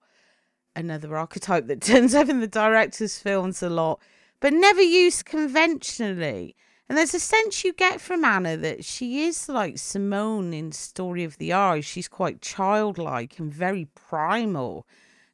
[0.76, 4.00] Another archetype that turns up in the director's films a lot,
[4.40, 6.56] but never used conventionally.
[6.90, 11.24] And there's a sense you get from Anna that she is like Simone in Story
[11.24, 11.82] of the Eye.
[11.82, 14.86] She's quite childlike and very primal.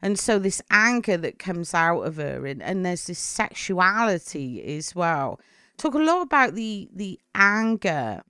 [0.02, 4.96] And so this anger that comes out of her and, and there's this sexuality as
[4.96, 5.40] well.
[5.82, 8.22] Talk a lot about the the anger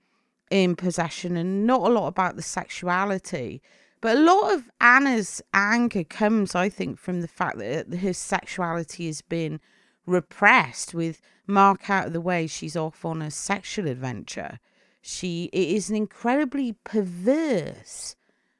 [0.50, 3.60] in possession and not a lot about the sexuality.
[4.00, 8.14] But a lot of Anna's anger comes, I think, from the fact that uh, her
[8.14, 9.60] sexuality has been
[10.06, 14.58] repressed with Mark out of the way, she's off on a sexual adventure.
[15.02, 18.16] She it is an incredibly perverse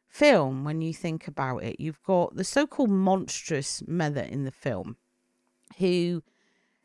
[0.07, 1.81] film when you think about it.
[1.81, 4.99] You've got the so-called monstrous mother in the film
[5.79, 6.23] who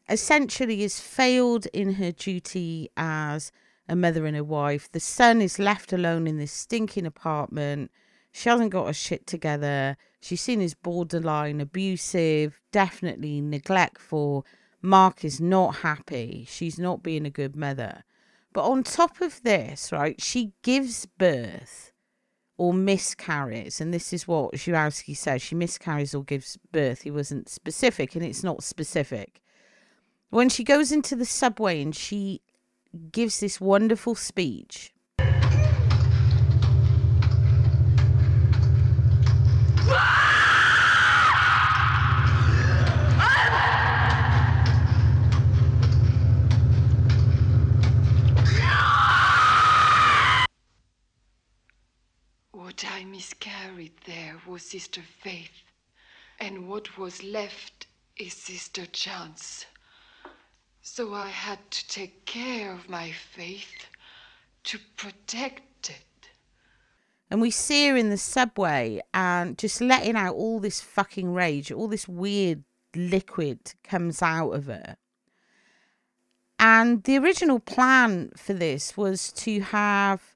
[0.10, 3.52] essentially has failed in her duty as
[3.90, 4.92] a mother and a wife.
[4.92, 7.92] The son is left alone in this stinking apartment.
[8.32, 9.98] She hasn't got her shit together.
[10.22, 14.46] She's seen as borderline abusive, definitely neglectful,
[14.82, 16.46] Mark is not happy.
[16.48, 18.04] She's not being a good mother.
[18.54, 21.92] But on top of this, right, she gives birth
[22.58, 23.82] or miscarries.
[23.82, 27.02] And this is what Zulawski says she miscarries or gives birth.
[27.02, 29.42] He wasn't specific, and it's not specific.
[30.30, 32.42] When she goes into the subway and she
[33.14, 34.94] gives this wonderful speech.
[52.52, 55.64] What I miscarried there was Sister Faith,
[56.38, 59.66] and what was left is Sister Chance.
[60.90, 63.86] So I had to take care of my faith
[64.64, 66.30] to protect it.
[67.30, 71.72] And we see her in the subway and just letting out all this fucking rage,
[71.72, 72.64] all this weird
[72.96, 74.98] liquid comes out of her.
[76.58, 80.36] And the original plan for this was to have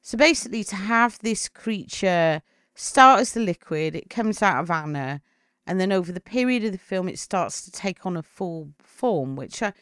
[0.00, 2.40] so basically, to have this creature
[2.74, 5.20] start as the liquid, it comes out of Anna,
[5.66, 8.72] and then over the period of the film, it starts to take on a full
[8.78, 9.72] form, which, uh,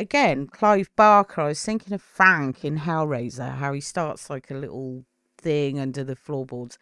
[0.00, 4.54] again, Clive Barker, I was thinking of Frank in Hellraiser, how he starts like a
[4.54, 5.04] little
[5.38, 6.78] thing under the floorboards.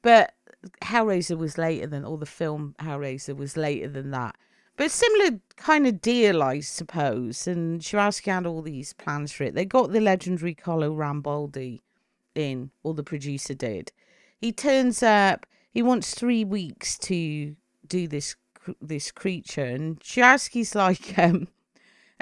[0.00, 0.34] But
[0.82, 4.36] Hellraiser was later than, or the film Hellraiser was later than that.
[4.76, 7.46] But similar kind of deal, I suppose.
[7.46, 9.54] And Zulawski had all these plans for it.
[9.54, 11.80] They got the legendary Carlo Rambaldi
[12.34, 13.92] in, or the producer did.
[14.40, 15.46] He turns up.
[15.70, 17.54] He wants three weeks to
[17.86, 18.36] do this
[18.80, 21.48] this creature, and Zulawski's like, um,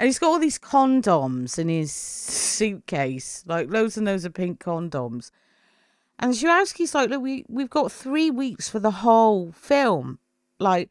[0.01, 4.59] and he's got all these condoms in his suitcase, like loads and loads of pink
[4.59, 5.29] condoms.
[6.17, 10.17] And Zulawski's like, look, we we've got three weeks for the whole film.
[10.57, 10.89] Like,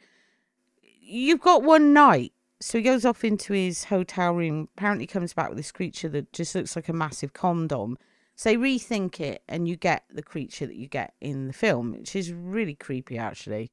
[1.02, 2.32] you've got one night.
[2.60, 4.68] So he goes off into his hotel room.
[4.76, 7.98] Apparently, comes back with this creature that just looks like a massive condom.
[8.36, 12.14] So rethink it, and you get the creature that you get in the film, which
[12.14, 13.72] is really creepy actually,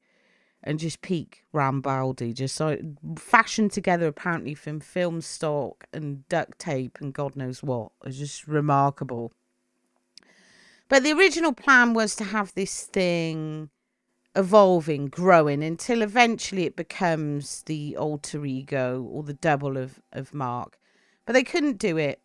[0.62, 2.78] and just peak Rambaldi, just so
[3.16, 7.92] fashioned together apparently from film stock and duct tape and God knows what.
[8.04, 9.32] It's just remarkable.
[10.88, 13.70] But the original plan was to have this thing
[14.34, 20.78] evolving, growing until eventually it becomes the alter ego or the double of, of Mark.
[21.26, 22.20] But they couldn't do it.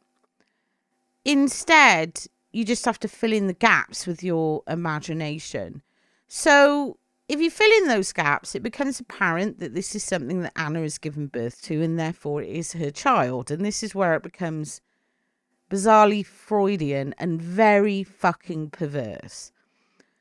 [1.26, 5.82] Instead, you just have to fill in the gaps with your imagination.
[6.28, 6.98] So
[7.28, 10.82] if you fill in those gaps, it becomes apparent that this is something that Anna
[10.82, 13.50] has given birth to, and therefore it is her child.
[13.52, 14.82] And this is where it becomes
[15.70, 19.52] bizarrely Freudian and very fucking perverse.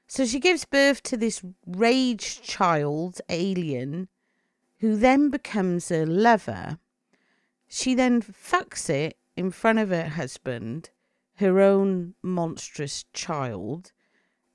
[0.07, 4.09] So she gives birth to this rage child alien
[4.79, 6.79] who then becomes her lover.
[7.69, 10.91] She then fucks it in front of her husband
[11.37, 13.93] her own monstrous child,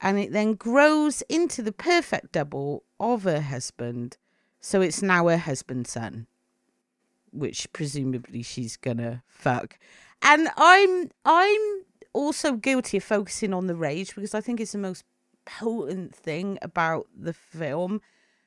[0.02, 4.18] and it then grows into the perfect double of her husband.
[4.60, 6.28] So it's now her husband's son,
[7.32, 9.80] which presumably she's gonna fuck.
[10.22, 11.84] And I'm I'm
[12.14, 15.04] also guilty of focusing on the rage because I think it's the most
[15.45, 18.02] potent thing about the film.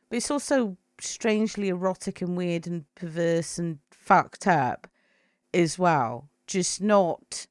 [0.09, 4.87] But it's also strangely erotic and weird and perverse and fucked up
[5.55, 6.29] as well.
[6.47, 7.47] Just not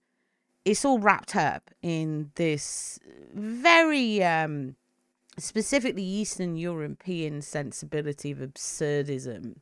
[0.65, 2.99] it's all wrapped up in this
[3.33, 4.75] very um
[5.37, 9.55] specifically Eastern European sensibility of absurdism.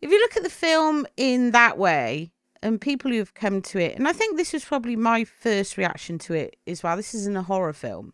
[0.00, 2.32] If you look at the film in that way,
[2.62, 5.76] and people who have come to it, and I think this was probably my first
[5.76, 6.96] reaction to it as well.
[6.96, 8.12] This isn't a horror film.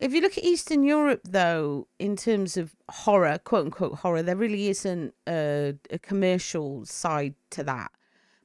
[0.00, 4.36] If you look at Eastern Europe, though, in terms of horror, quote unquote horror, there
[4.36, 7.90] really isn't a, a commercial side to that.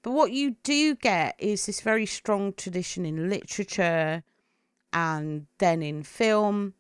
[0.04, 4.24] But what you do get is this very strong tradition in literature
[4.94, 6.74] and then in film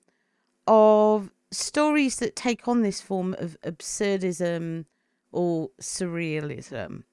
[0.67, 4.85] of stories that take on this form of absurdism
[5.31, 7.03] or surrealism.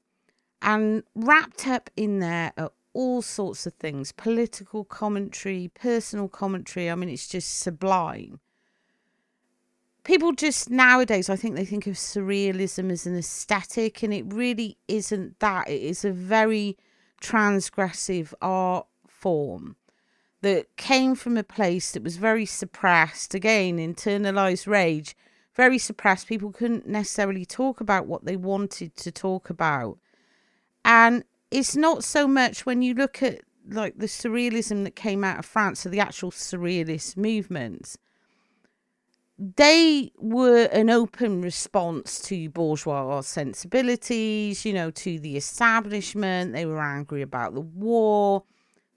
[0.62, 6.90] And wrapped up in there are all sorts of things political commentary, personal commentary.
[6.90, 8.40] I mean, it's just sublime.
[10.08, 14.78] People just nowadays, I think they think of surrealism as an aesthetic, and it really
[14.88, 15.68] isn't that.
[15.68, 16.78] It is a very
[17.22, 19.76] transgressive art form
[20.40, 25.14] that came from a place that was very suppressed, again, internalized rage,
[25.54, 26.26] very suppressed.
[26.26, 29.98] People couldn't necessarily talk about what they wanted to talk about.
[30.86, 35.38] And it's not so much when you look at like the surrealism that came out
[35.38, 37.98] of France, so the actual surrealist movements,
[39.38, 46.52] they were an open response to bourgeois sensibilities, you know, to the establishment.
[46.52, 48.42] They were angry about the war.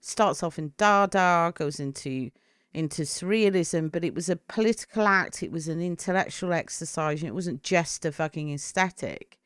[0.00, 2.30] Starts off in Dada, goes into
[2.74, 7.62] into surrealism, but it was a political act, it was an intellectual exercise, it wasn't
[7.62, 9.38] just a fucking aesthetic.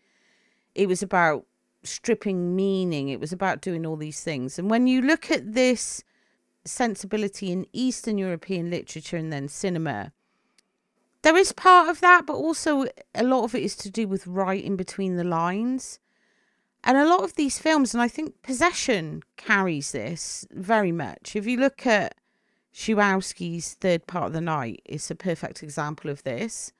[0.76, 1.44] It was about
[1.82, 4.60] stripping meaning, it was about doing all these things.
[4.60, 6.04] And when you look at this
[6.64, 10.12] sensibility in Eastern European literature and then cinema,
[11.22, 14.26] there is part of that, but also a lot of it is to do with
[14.26, 15.98] writing between the lines.
[16.84, 21.34] And a lot of these films, and I think Possession carries this very much.
[21.34, 22.14] If you look at
[22.72, 26.72] Zulawski's Third Part of the Night, it's a perfect example of this.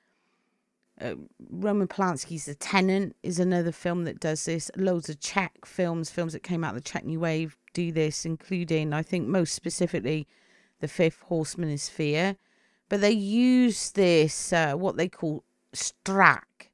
[1.00, 1.14] Uh,
[1.50, 4.70] Roman Polanski's The Tenant is another film that does this.
[4.76, 8.24] Loads of Czech films, films that came out of the Czech New Wave, do this,
[8.24, 10.28] including, I think, most specifically,
[10.80, 12.36] The Fifth Horseman is Fear
[12.88, 16.70] but they use this uh, what they call strach,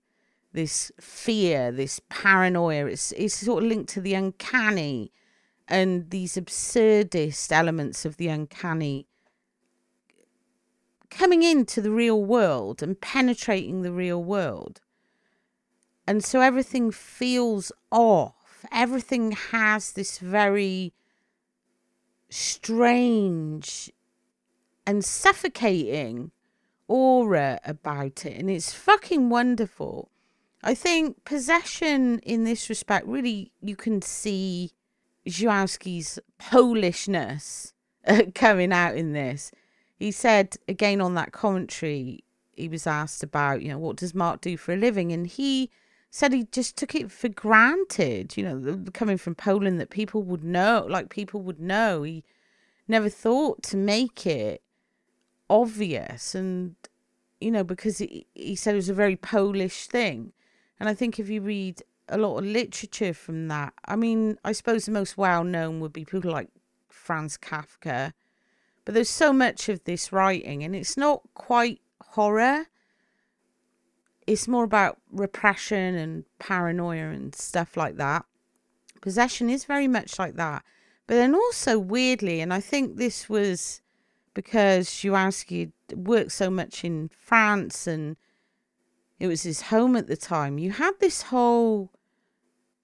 [0.53, 2.87] this fear this paranoia.
[2.87, 5.13] It's it's sort of linked to the uncanny
[5.69, 9.07] and these absurdist elements of the uncanny
[11.13, 14.81] coming into the real world and penetrating the real world.
[16.07, 18.65] And so everything feels off.
[18.73, 20.95] Everything has this very
[22.31, 23.93] strange
[24.87, 26.31] and suffocating
[26.89, 28.39] aura about it.
[28.39, 30.11] And it's fucking wonderful.
[30.63, 34.73] I think possession in this respect, really, you can see
[35.29, 37.73] Zulawski's Polishness
[38.07, 39.53] uh, coming out in this.
[39.97, 42.25] He said again on that commentary,
[42.55, 45.13] he was asked about, you know, what does Mark do for a living?
[45.13, 45.71] And he
[46.11, 50.45] said he just took it for granted, you know, coming from Poland, that people would
[50.45, 52.03] know, like people would know.
[52.03, 52.23] He
[52.87, 54.62] never thought to make it
[55.53, 56.75] obvious and
[57.39, 60.33] you know because he, he said it was a very polish thing.
[60.81, 64.53] And i think if you read a lot of literature from that i mean i
[64.53, 66.49] suppose the most well known would be people like
[66.89, 68.13] franz kafka.
[68.85, 72.67] But there's so much of this writing and it's not quite horror.
[74.27, 78.25] It's more about repression and paranoia and stuff like that.
[79.01, 80.65] Possession is very much like that.
[81.07, 83.82] But then also weirdly and i think this was
[84.35, 88.17] because Zulawski worked so much in France and
[89.19, 90.59] it was his home at the time.
[90.59, 91.91] You had this whole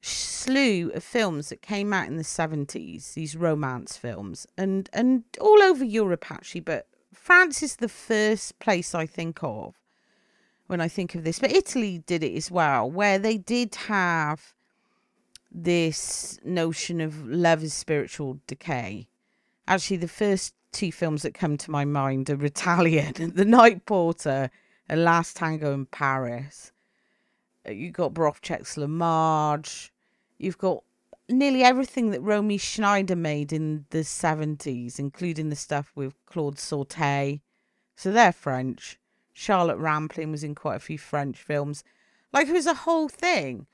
[0.01, 5.63] slew of films that came out in the 70s, these romance films, and, and all
[5.63, 9.75] over Europe actually, but France is the first place I think of
[10.69, 11.39] when I think of this.
[11.39, 14.55] But Italy did it as well, where they did have
[15.51, 19.09] this notion of love is spiritual decay.
[19.67, 24.51] Actually, the first two films that come to my mind are Ritalian, The Night Porter,
[24.89, 26.73] and Last Tango in Paris.
[27.67, 28.41] Uh, you've got Baroque
[28.77, 29.93] Marge.
[30.39, 30.83] You've got
[31.29, 37.41] nearly everything that Romy Schneider made in the 70s, including the stuff with Claude Sautet.
[37.97, 38.99] So they're French.
[39.33, 41.85] Charlotte Rampling was in quite a few French films.
[42.33, 43.67] Like it was a whole thing.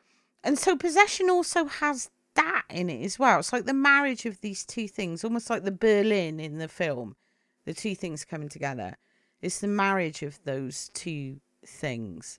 [0.42, 3.39] And so Possession also has that in it as well.
[3.39, 7.16] It's like the marriage of these two things, almost like the Berlin in the film,
[7.64, 8.97] the two things coming together.
[9.41, 12.39] It's the marriage of those two things.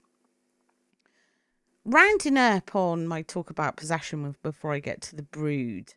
[1.84, 5.94] Rounding up on my talk about possession before I get to the brood,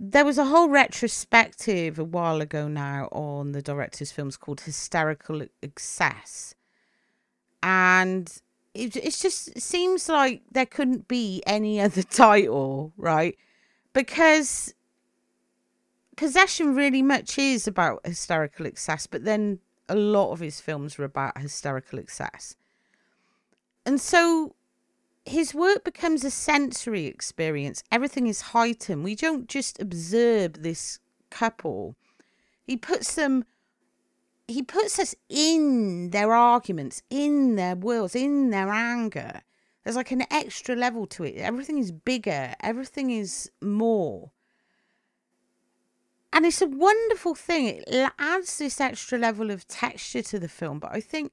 [0.00, 5.42] there was a whole retrospective a while ago now on the director's films called Hysterical
[5.62, 6.54] Excess.
[7.62, 8.30] And
[8.74, 13.36] it, it just seems like there couldn't be any other title, right?
[13.92, 14.74] Because
[16.16, 21.04] possession really much is about hysterical excess, but then a lot of his films are
[21.04, 22.56] about hysterical excess.
[23.86, 24.54] And so
[25.26, 27.82] his work becomes a sensory experience.
[27.92, 29.04] Everything is heightened.
[29.04, 30.98] We don't just observe this
[31.30, 31.94] couple.
[32.66, 33.44] He puts them
[34.46, 39.42] he puts us in their arguments, in their wills, in their anger.
[39.82, 41.36] There's like an extra level to it.
[41.36, 44.30] Everything is bigger, everything is more.
[46.32, 47.84] And it's a wonderful thing.
[47.86, 50.80] It adds this extra level of texture to the film.
[50.80, 51.30] But I think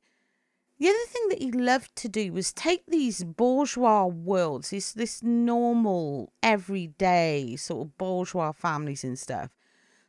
[0.78, 5.24] the other thing that he loved to do was take these bourgeois worlds, this this
[5.24, 9.50] normal, everyday sort of bourgeois families and stuff,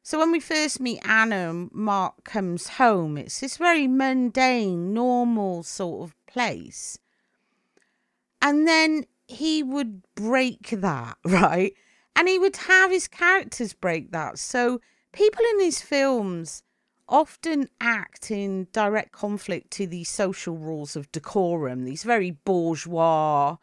[0.03, 6.09] so when we first meet Anna Mark comes home, it's this very mundane, normal sort
[6.09, 6.99] of place.
[8.41, 11.73] And then he would break that, right?
[12.17, 14.39] And he would have his characters break that.
[14.39, 14.81] So
[15.13, 16.65] people in his films
[17.09, 23.57] often act in direct conflict to these social rules of decorum, these very bourgeois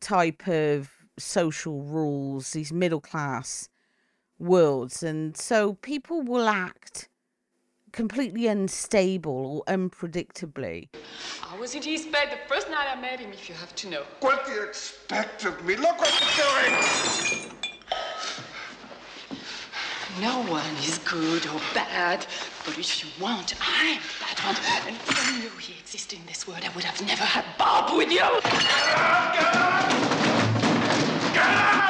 [0.00, 3.68] type of social rules, these middle class
[4.42, 5.02] worlds.
[5.02, 7.08] And so people will act
[7.92, 10.88] completely unstable or unpredictably.
[11.48, 13.88] I was in his bed the first night I met him, if you have to
[13.88, 14.02] know.
[14.20, 15.76] What do you expect of me?
[15.76, 17.52] Look what you're doing!
[20.20, 22.26] No one is good or bad,
[22.66, 24.56] but if you want, I'm the bad one.
[24.86, 27.96] And if I knew he existed in this world, I would have never had Bob
[27.96, 28.18] with you.
[28.18, 28.42] Get up!
[28.42, 29.90] Get up!
[29.90, 31.34] Get up!
[31.34, 31.81] Get up!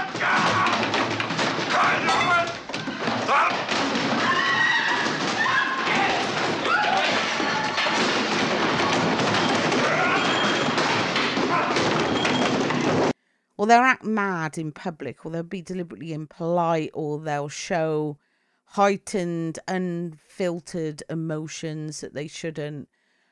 [13.62, 18.18] Or they'll act mad in public, or they'll be deliberately impolite, or they'll show
[18.64, 22.88] heightened, unfiltered emotions that they shouldn't.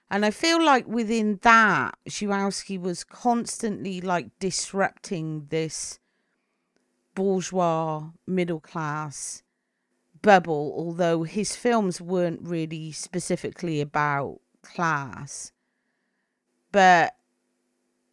[0.08, 5.98] And I feel like within that, Zulawski was constantly like disrupting this
[7.16, 9.42] bourgeois middle class
[10.22, 15.50] bubble, although his films weren't really specifically about class.
[16.70, 17.16] But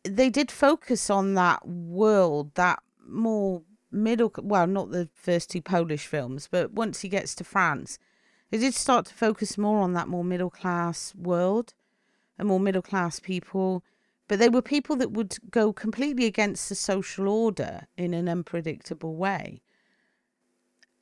[0.07, 4.31] they did focus on that world, that more middle.
[4.37, 7.99] Well, not the first two Polish films, but once he gets to France,
[8.49, 11.73] they did start to focus more on that more middle class world
[12.37, 13.83] and more middle class people.
[14.27, 19.15] But they were people that would go completely against the social order in an unpredictable
[19.15, 19.61] way.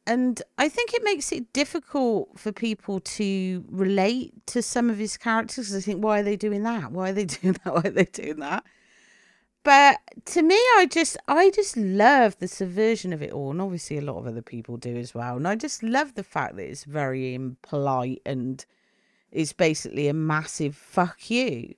[0.07, 5.17] And I think it makes it difficult for people to relate to some of his
[5.17, 5.75] characters.
[5.75, 6.91] I think, why are they doing that?
[6.91, 7.73] Why are they doing that?
[7.73, 8.63] Why are they doing that?
[9.65, 13.97] But to me i just i just love the subversion of it all and obviously
[13.97, 16.69] a lot of other people do as well and i just love the fact that
[16.69, 18.65] it's very impolite and
[19.35, 21.75] is basically a massive fuck you.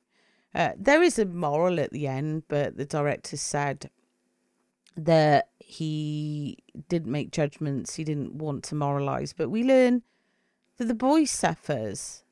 [0.53, 3.89] Uh, there is a moral at the end but the director said
[4.95, 6.57] that he
[6.87, 10.01] didn't make judgments he didn't want to moralize but we learn
[10.77, 12.23] that the boy suffers.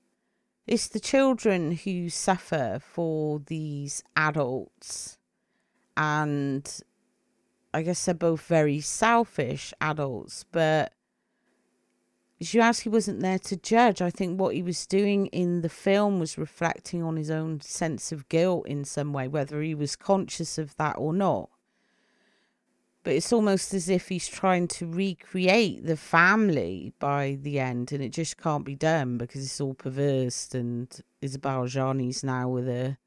[0.68, 5.14] It's the children who suffer for these adults
[5.98, 6.82] and
[7.74, 10.93] I guess they're both very selfish adults, but
[12.41, 14.02] Zulawski wasn't there to judge.
[14.02, 18.12] I think what he was doing in the film was reflecting on his own sense
[18.12, 21.50] of guilt in some way, whether he was conscious of that or not.
[23.04, 28.04] But it's almost as if he's trying to recreate the family by the end, and
[28.04, 30.54] it just can't be done because it's all perverse.
[30.54, 30.89] And
[31.22, 32.98] Isabelle Adjani's now with a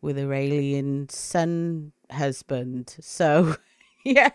[0.00, 2.96] with her alien son husband.
[3.00, 3.56] So,
[4.04, 4.30] yeah.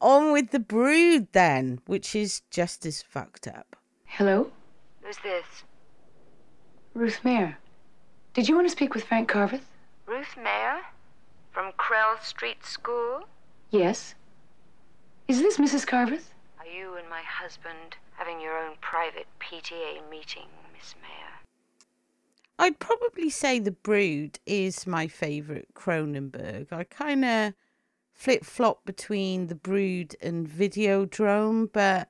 [0.00, 3.76] On with the brood then, which is just as fucked up.
[4.04, 4.50] Hello?
[5.02, 5.64] Who's this?
[6.94, 7.58] Ruth Mayer.
[8.34, 9.66] Did you want to speak with Frank Carveth?
[10.06, 10.80] Ruth Mayer?
[11.52, 13.22] From Krell Street School?
[13.70, 14.14] Yes.
[15.28, 15.86] Is this Mrs.
[15.86, 16.32] Carveth?
[16.58, 21.41] Are you and my husband having your own private PTA meeting, Miss Mayer?
[22.58, 26.72] I'd probably say The Brood is my favourite Cronenberg.
[26.72, 27.54] I kind of
[28.12, 32.08] flip flop between The Brood and Videodrome, but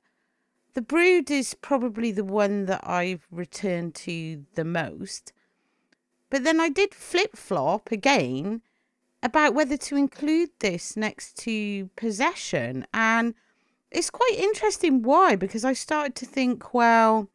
[0.73, 5.33] The Brood is probably the one that I've returned to the most.
[6.29, 8.61] But then I did flip flop again
[9.21, 12.85] about whether to include this next to Possession.
[12.93, 13.33] And
[13.89, 17.29] it's quite interesting why, because I started to think, well,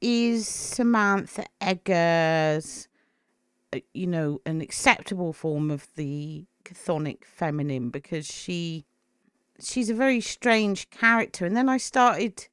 [0.00, 2.88] is Samantha Eggar's,
[3.72, 7.90] uh, you know, an acceptable form of the chthonic feminine?
[7.90, 8.84] Because she
[9.60, 11.46] she's a very strange character.
[11.46, 12.48] And then I started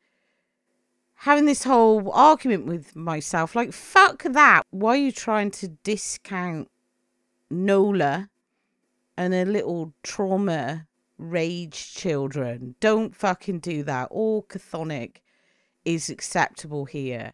[1.15, 4.63] having this whole argument with myself like, fuck that.
[4.71, 6.69] Why are you trying to discount
[7.49, 8.29] Nola
[9.17, 10.87] and her little trauma
[11.17, 12.75] rage children?
[12.79, 14.07] Don't fucking do that.
[14.11, 15.17] All chthonic
[15.85, 17.33] is acceptable here.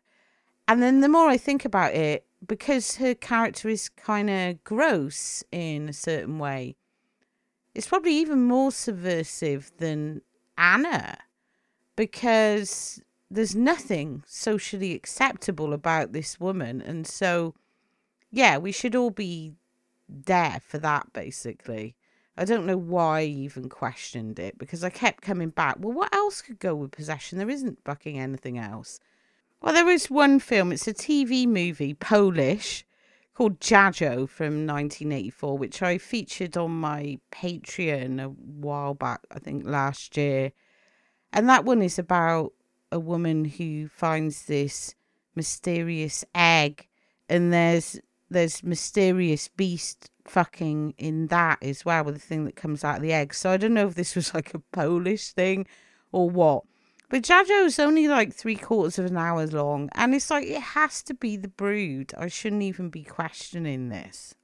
[0.67, 5.43] And then the more I think about it, because her character is kind of gross
[5.51, 6.75] in a certain way,
[7.75, 10.21] it's probably even more subversive than
[10.57, 11.17] Anna
[11.95, 16.81] because there's nothing socially acceptable about this woman.
[16.81, 17.55] And so,
[18.31, 19.53] yeah, we should all be
[20.07, 21.95] there for that, basically.
[22.39, 25.75] I don't know why I even questioned it because I kept coming back.
[25.77, 27.37] Well, what else could go with possession?
[27.37, 29.01] There isn't fucking anything else.
[29.61, 30.71] Well, there is one film.
[30.71, 32.85] It's a TV movie, Polish,
[33.33, 39.65] called Dziadzio from 1984, which I featured on my Patreon a while back, I think
[39.65, 40.53] last year.
[41.33, 42.53] And that one is about
[42.89, 44.95] a woman who finds this
[45.35, 46.87] mysterious egg,
[47.27, 47.99] and there's
[48.29, 53.01] there's mysterious beast fucking in that as well with the thing that comes out of
[53.01, 53.33] the egg.
[53.33, 55.65] So I don't know if this was like a Polish thing
[56.11, 56.63] or what.
[57.09, 61.01] But is only like three quarters of an hour long, and it's like it has
[61.03, 62.13] to be the brood.
[62.15, 64.35] I shouldn't even be questioning this.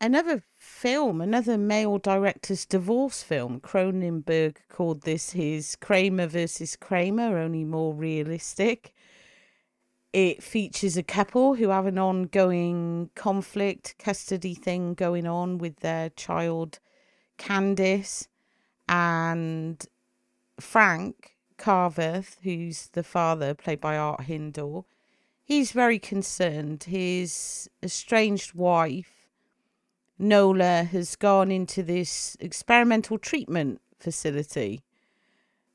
[0.00, 7.64] Another film, another male director's divorce film, Cronenberg called this his Kramer versus Kramer, only
[7.64, 8.94] more realistic.
[10.12, 16.10] It features a couple who have an ongoing conflict, custody thing going on with their
[16.10, 16.80] child,
[17.38, 18.26] Candice,
[18.88, 19.84] and
[20.58, 24.86] Frank Carveth, who's the father, played by Art Hindle.
[25.44, 26.84] He's very concerned.
[26.84, 29.20] His estranged wife
[30.18, 34.82] Nola has gone into this experimental treatment facility.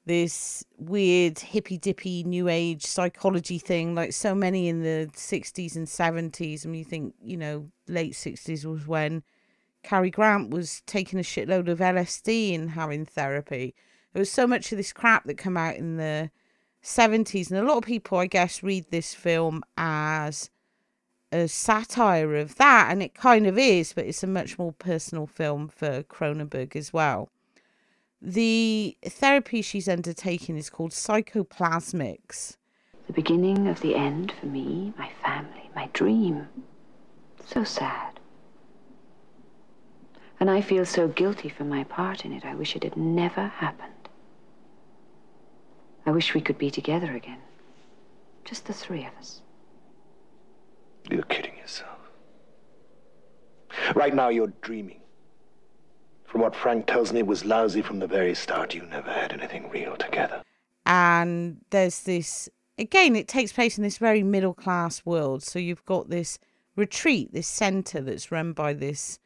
[0.05, 5.87] This weird hippy dippy new age psychology thing, like so many in the 60s and
[5.87, 6.65] 70s.
[6.65, 9.23] I mean, you think, you know, late 60s was when
[9.81, 13.73] Cary Grant was taking a shitload of LSD and having therapy.
[14.13, 16.29] There was so much of this crap that came out in the
[16.83, 20.51] 70s, and a lot of people, I guess, read this film as
[21.31, 25.25] a satire of that, and it kind of is, but it's a much more personal
[25.25, 27.29] film for Cronenberg as well.
[28.21, 32.57] The therapy she's undertaking is called psychoplasmics.
[33.07, 36.47] The beginning of the end for me, my family, my dream.
[37.45, 38.19] So sad.
[40.39, 42.43] And I feel so guilty for my part in it.
[42.45, 43.91] I wish it had never happened.
[46.05, 47.39] I wish we could be together again.
[48.43, 49.41] Just the three of us.
[51.09, 51.97] You're kidding yourself.
[53.95, 55.01] Right now, you're dreaming.
[56.35, 59.69] From what Frank tells me was lousy from the very start, you never had anything
[59.69, 60.43] real together.
[60.85, 65.43] And there's this, again, it takes place in this very middle class world.
[65.43, 66.37] So you've got this
[66.75, 69.17] retreat, this center that's run by this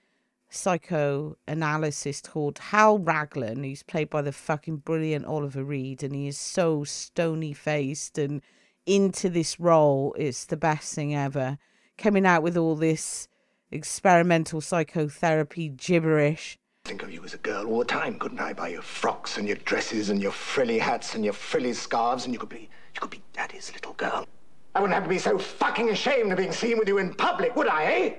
[0.51, 6.37] psychoanalyst called Hal Raglan, who's played by the fucking brilliant Oliver Reed, and he is
[6.37, 8.43] so stony faced and
[8.85, 10.15] into this role.
[10.15, 11.57] It's the best thing ever
[11.97, 13.27] coming out with all this
[13.71, 16.59] experimental psychotherapy gibberish.
[16.89, 18.51] Think of you as a girl all the time, couldn't I?
[18.51, 22.33] By your frocks and your dresses and your frilly hats and your frilly scarves, and
[22.33, 24.27] you could be you could be daddy's little girl.
[24.73, 27.55] I wouldn't have to be so fucking ashamed of being seen with you in public,
[27.55, 28.09] would I, eh?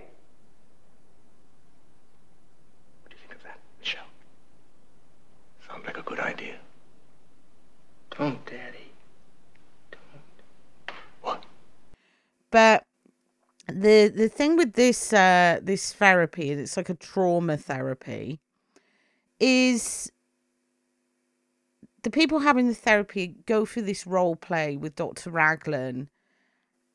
[3.02, 4.06] What do you think of that, Michelle?
[5.66, 6.54] Sounds like a good idea.
[8.16, 8.92] Don't, Daddy.
[9.90, 10.94] Don't.
[11.22, 11.42] What?
[12.52, 12.84] But
[13.66, 18.38] the the thing with this uh this therapy, is it's like a trauma therapy,
[19.40, 20.12] is
[22.02, 25.30] the people having the therapy go through this role play with Dr.
[25.30, 26.08] Raglan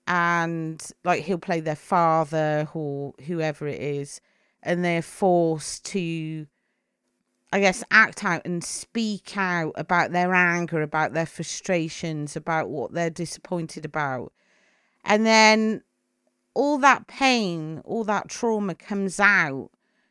[0.07, 4.21] and like he'll play their father or whoever it is
[4.63, 6.47] and they're forced to
[7.51, 12.91] I guess act out and speak out about their anger, about their frustrations, about what
[12.91, 14.33] they're disappointed about.
[15.05, 15.81] And then
[16.53, 19.69] all that pain, all that trauma comes out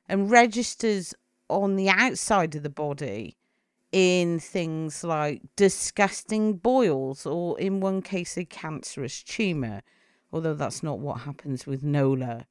[0.08, 1.14] and registers
[1.48, 3.36] on the outside of the body
[3.92, 9.82] in things like disgusting boils or in one case a cancerous tumor
[10.32, 12.46] although that's not what happens with nola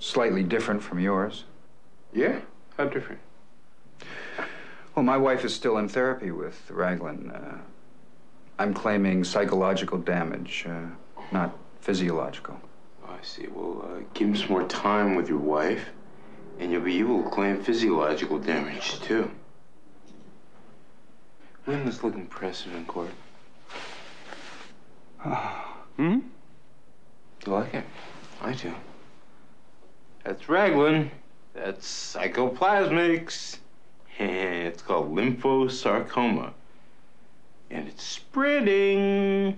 [0.00, 1.44] Slightly different from yours.
[2.14, 2.40] Yeah?
[2.78, 3.20] How different?
[4.96, 7.30] Well, my wife is still in therapy with Raglan.
[7.30, 7.58] Uh,
[8.58, 12.58] I'm claiming psychological damage, uh, not physiological.
[13.06, 13.46] Oh, I see.
[13.48, 15.90] Well, uh, give him some more time with your wife,
[16.60, 19.30] and you'll be able to claim physiological damage, too.
[21.64, 23.10] Wouldn't this look impressive in court?
[25.96, 26.18] hmm?
[27.46, 27.84] You like it?
[28.42, 28.74] I do.
[30.22, 31.10] That's Raglan.
[31.54, 33.56] That's psychoplasmics.
[34.18, 36.52] it's called lymphosarcoma.
[37.70, 39.56] And it's spreading.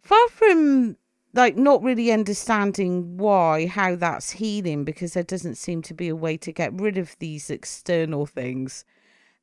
[0.00, 0.96] far from
[1.34, 6.16] like not really understanding why how that's healing because there doesn't seem to be a
[6.16, 8.84] way to get rid of these external things.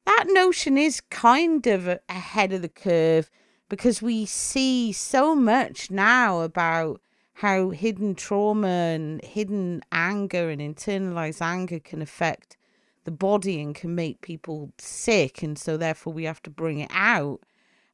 [0.06, 3.30] That notion is kind of ahead of the curve
[3.70, 7.02] because we see so much now about
[7.34, 12.58] how hidden trauma and hidden anger and internalized anger can affect
[13.04, 16.90] the body and can make people sick and so therefore we have to bring it
[16.92, 17.42] out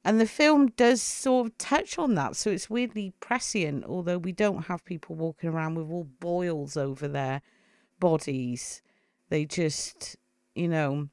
[0.04, 2.36] and the film does sort of touch on that.
[2.36, 7.08] So it's weirdly prescient, although we don't have people walking around with all boils over
[7.08, 7.41] their
[7.99, 8.82] bodies.
[9.30, 10.18] They just,
[10.56, 11.10] you know,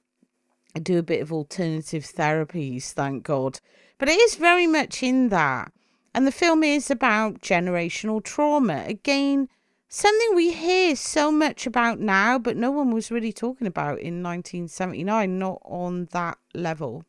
[0.83, 3.61] do a bit of alternative therapies, thank God.
[3.99, 5.73] But it is very much in that.
[6.15, 8.85] And the film is about generational trauma.
[8.87, 9.49] Again,
[9.89, 14.23] something we hear so much about now, but no one was really talking about in
[14.23, 17.05] 1979, not on that level.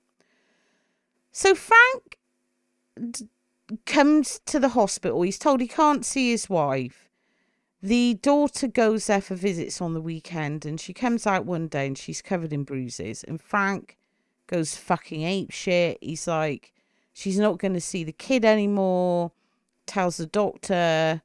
[1.41, 2.19] So Frank
[3.11, 3.29] d-
[3.85, 5.21] comes to the hospital.
[5.21, 7.07] He's told he can't see his wife.
[7.81, 11.87] The daughter goes there for visits on the weekend and she comes out one day
[11.87, 13.23] and she's covered in bruises.
[13.23, 13.97] And Frank
[14.47, 15.97] goes fucking ape shit.
[16.01, 16.73] He's like,
[17.13, 19.31] she's not going to see the kid anymore.
[19.85, 21.21] Tells the doctor,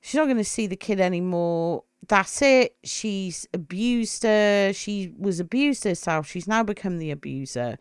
[0.00, 1.84] she's not going to see the kid anymore.
[2.08, 2.76] That's it.
[2.82, 4.72] She's abused her.
[4.72, 6.26] She was abused herself.
[6.26, 7.76] She's now become the abuser.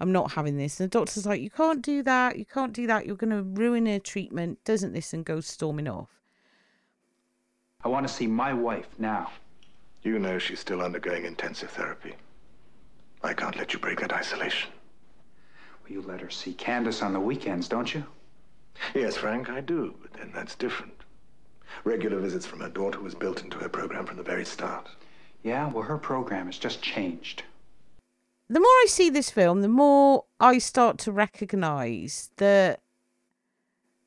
[0.00, 0.80] I'm not having this.
[0.80, 2.38] And the doctor's like, You can't do that.
[2.38, 3.06] You can't do that.
[3.06, 4.64] You're going to ruin her treatment.
[4.64, 6.08] Doesn't listen, goes storming off.
[7.84, 9.30] I want to see my wife now.
[10.02, 12.14] You know she's still undergoing intensive therapy.
[13.22, 14.70] I can't let you break that isolation.
[15.82, 18.04] Well, you let her see Candice on the weekends, don't you?
[18.94, 20.94] Yes, Frank, I do, but then that's different.
[21.84, 24.88] Regular visits from her daughter was built into her program from the very start.
[25.42, 27.42] Yeah, well, her program has just changed.
[28.50, 32.80] The more I see this film, the more I start to recognize that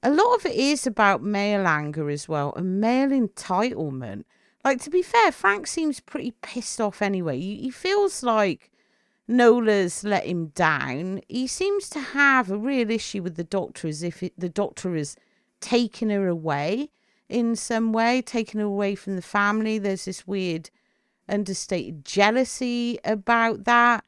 [0.03, 4.25] a lot of it is about male anger as well and male entitlement.
[4.65, 7.39] Like, to be fair, Frank seems pretty pissed off anyway.
[7.39, 8.69] He, feels like
[9.29, 11.21] Nola's let him down.
[11.29, 14.93] He seems to have a real issue with the doctor as if it, the doctor
[14.93, 15.15] is
[15.61, 16.89] taking her away
[17.29, 19.77] in some way, taking her away from the family.
[19.77, 20.69] There's this weird
[21.29, 24.03] understated jealousy about that.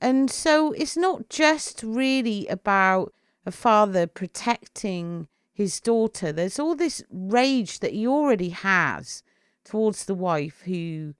[0.00, 3.12] And so it's not just really about
[3.44, 6.30] a father protecting his daughter.
[6.30, 9.22] There's all this rage that he already has
[9.64, 11.14] towards the wife who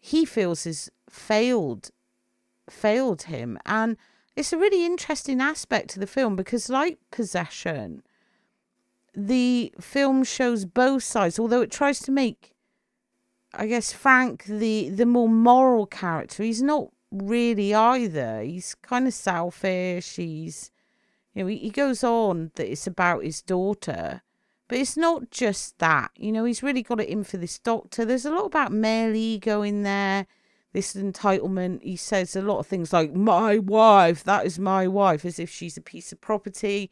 [0.00, 1.90] he feels has failed
[2.68, 3.58] failed him.
[3.64, 3.96] And
[4.36, 8.02] it's a really interesting aspect to the film because like possession,
[9.14, 12.54] the film shows both sides, although it tries to make
[13.54, 16.42] I guess Frank the the more moral character.
[16.42, 18.42] He's not really either.
[18.42, 20.16] He's kind of selfish.
[20.16, 20.70] He's
[21.34, 24.22] you know, he, he goes on that it's about his daughter.
[24.68, 26.10] But it's not just that.
[26.16, 28.04] You know, he's really got it in for this doctor.
[28.04, 30.26] There's a lot about male ego in there,
[30.72, 31.82] this entitlement.
[31.82, 35.48] He says a lot of things like, my wife, that is my wife, as if
[35.48, 36.90] she's a piece of property.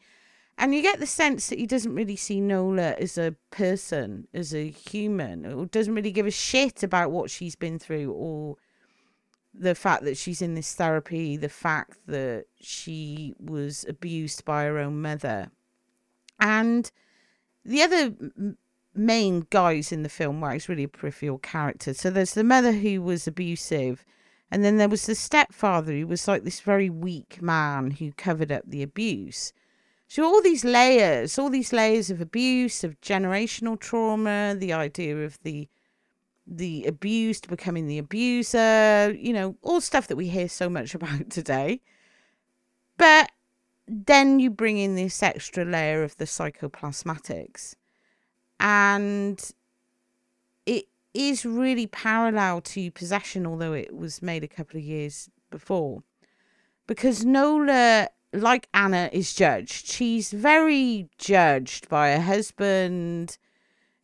[0.57, 4.55] And you get the sense that he doesn't really see Nola as a person, as
[4.55, 8.55] a human, or doesn't really give a shit about what she's been through or
[9.59, 14.77] the fact that she's in this therapy, the fact that she was abused by her
[14.77, 15.49] own mother.
[16.39, 16.91] And
[17.65, 18.13] the other
[18.93, 21.93] main guys in the film, were really a peripheral character.
[21.93, 24.05] So there's the mother who was abusive,
[24.51, 28.51] and then there was the stepfather who was like this very weak man who covered
[28.51, 29.53] up the abuse.
[30.07, 35.37] So all these layers, all these layers of abuse, of generational trauma, the idea of
[35.43, 35.67] the
[36.47, 41.29] the abused becoming the abuser, you know, all stuff that we hear so much about
[41.29, 41.81] today.
[42.97, 43.29] But
[43.87, 47.75] then you bring in this extra layer of the psychoplasmatics.
[48.59, 49.51] And
[50.65, 56.03] it is really parallel to Possession, although it was made a couple of years before.
[56.87, 59.87] Because Nola, like Anna, is judged.
[59.87, 63.37] She's very judged by her husband.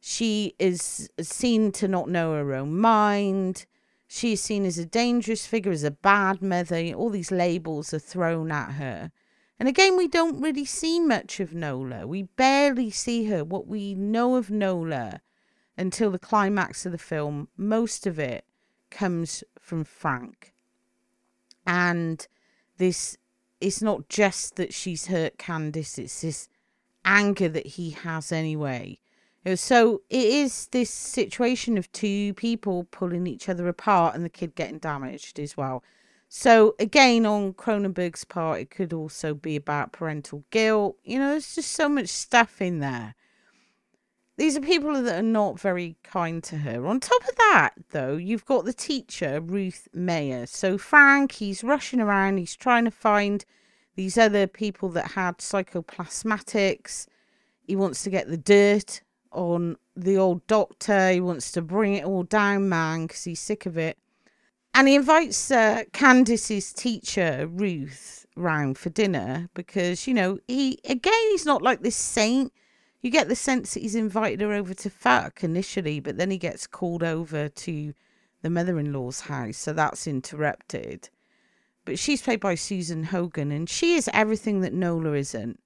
[0.05, 3.65] She is seen to not know her own mind.
[4.05, 6.91] She is seen as a dangerous figure, as a bad mother.
[6.93, 9.13] All these labels are thrown at her.
[9.57, 12.05] And again, we don't really see much of Nola.
[12.05, 13.45] We barely see her.
[13.45, 15.21] What we know of Nola
[15.77, 18.43] until the climax of the film, most of it
[18.91, 20.53] comes from Frank.
[21.65, 22.27] And
[22.77, 23.15] this
[23.61, 26.49] it's not just that she's hurt Candice, it's this
[27.05, 28.99] anger that he has anyway.
[29.55, 34.55] So it is this situation of two people pulling each other apart and the kid
[34.55, 35.83] getting damaged as well.
[36.29, 40.97] So again, on Cronenberg's part, it could also be about parental guilt.
[41.03, 43.15] You know, there's just so much stuff in there.
[44.37, 46.87] These are people that are not very kind to her.
[46.87, 50.47] On top of that, though, you've got the teacher, Ruth Mayer.
[50.47, 53.45] So Frank, he's rushing around, he's trying to find
[53.95, 57.05] these other people that had psychoplasmatics.
[57.61, 59.01] He wants to get the dirt
[59.34, 61.11] on the old doctor.
[61.11, 63.97] He wants to bring it all down, man, because he's sick of it.
[64.73, 71.13] And he invites uh, Candice's teacher, Ruth, round for dinner because, you know, he, again,
[71.31, 72.51] he's not like this saint.
[73.01, 76.38] You get the sense that he's invited her over to fuck initially, but then he
[76.38, 77.93] gets called over to
[78.41, 79.57] the mother in law's house.
[79.57, 81.09] So that's interrupted.
[81.86, 85.59] But she's played by Susan Hogan, and she is everything that Nola isn't.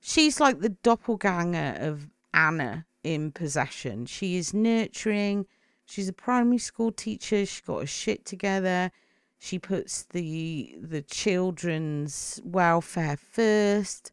[0.00, 4.06] She's like the doppelganger of Anna in Possession.
[4.06, 5.46] She is nurturing
[5.88, 7.46] She's a primary school teacher.
[7.46, 8.90] She's got her shit together.
[9.38, 14.12] She puts the the children's welfare first.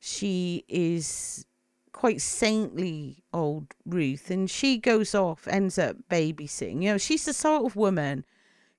[0.00, 1.44] She is
[1.92, 6.82] quite saintly old Ruth and she goes off, ends up babysitting.
[6.82, 8.24] You know, she's the sort of woman.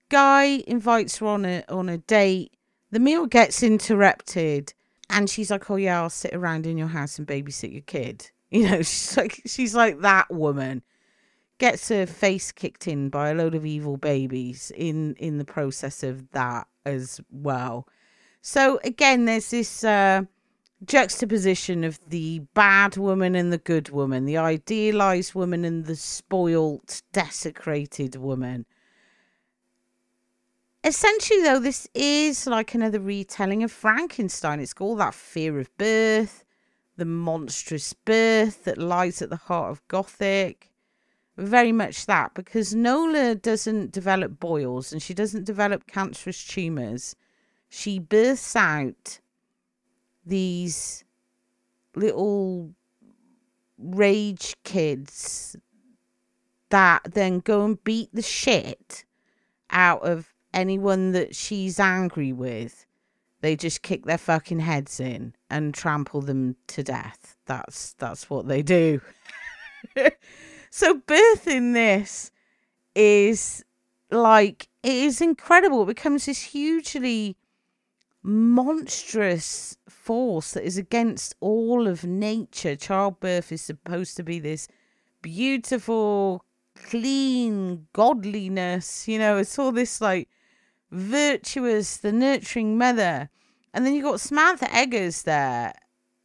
[0.10, 2.58] Guy invites her on a on a date.
[2.90, 4.74] The meal gets interrupted
[5.08, 8.32] and she's like, Oh yeah, I'll sit around in your house and babysit your kid.
[8.50, 10.84] You know, she's like she's like that woman
[11.60, 16.04] gets her face kicked in by a load of evil babies in in the process
[16.04, 17.88] of that as well.
[18.42, 20.24] So again, there's this uh,
[20.86, 27.02] juxtaposition of the bad woman and the good woman, the idealized woman and the spoilt,
[27.12, 28.66] desecrated woman.
[30.84, 34.60] Essentially, though, this is like another retelling of Frankenstein.
[34.60, 36.46] It's got all that fear of birth,
[36.98, 40.72] the monstrous birth that lies at the heart of Gothic
[41.38, 47.16] very much that because Nola doesn't develop boils and she doesn't develop cancerous tumors.
[47.70, 49.20] She births out
[50.26, 51.04] these
[51.96, 52.74] little
[53.78, 55.56] rage kids
[56.70, 59.06] that then go and beat the shit
[59.70, 62.87] out of anyone that she's angry with.
[63.42, 67.38] They just kick their fucking heads in and trample them to death.
[67.46, 69.02] That's that's what they do.
[70.70, 72.32] So birthing this
[72.94, 73.66] is
[74.12, 75.84] like it is incredible.
[75.84, 77.36] It becomes this hugely
[78.22, 82.76] monstrous force that is against all of nature.
[82.76, 84.68] Childbirth is supposed to be this
[85.22, 89.08] beautiful, clean godliness.
[89.08, 90.30] You know, it's all this like
[90.92, 93.30] virtuous, the nurturing mother.
[93.74, 95.74] And then you've got Samantha Eggar's there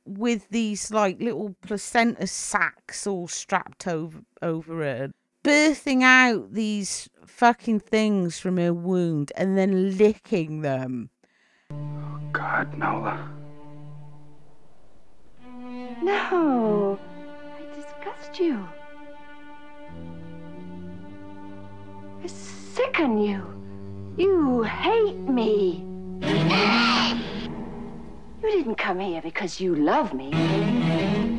[0.05, 5.13] with these like little placenta sacks all strapped over over her,
[5.45, 11.11] birthing out these fucking things from her wound and then licking them.
[11.71, 13.31] Oh God, Nola.
[16.03, 16.99] No,
[17.57, 18.67] I disgust you.
[22.25, 23.62] I sicken you.
[24.17, 25.87] You hate me.
[28.43, 30.31] You didn't come here because you love me.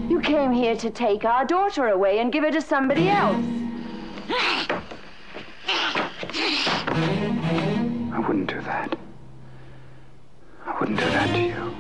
[0.10, 3.46] You came here to take our daughter away and give her to somebody else.
[8.10, 8.98] I wouldn't do that.
[10.66, 11.76] I wouldn't do that to you.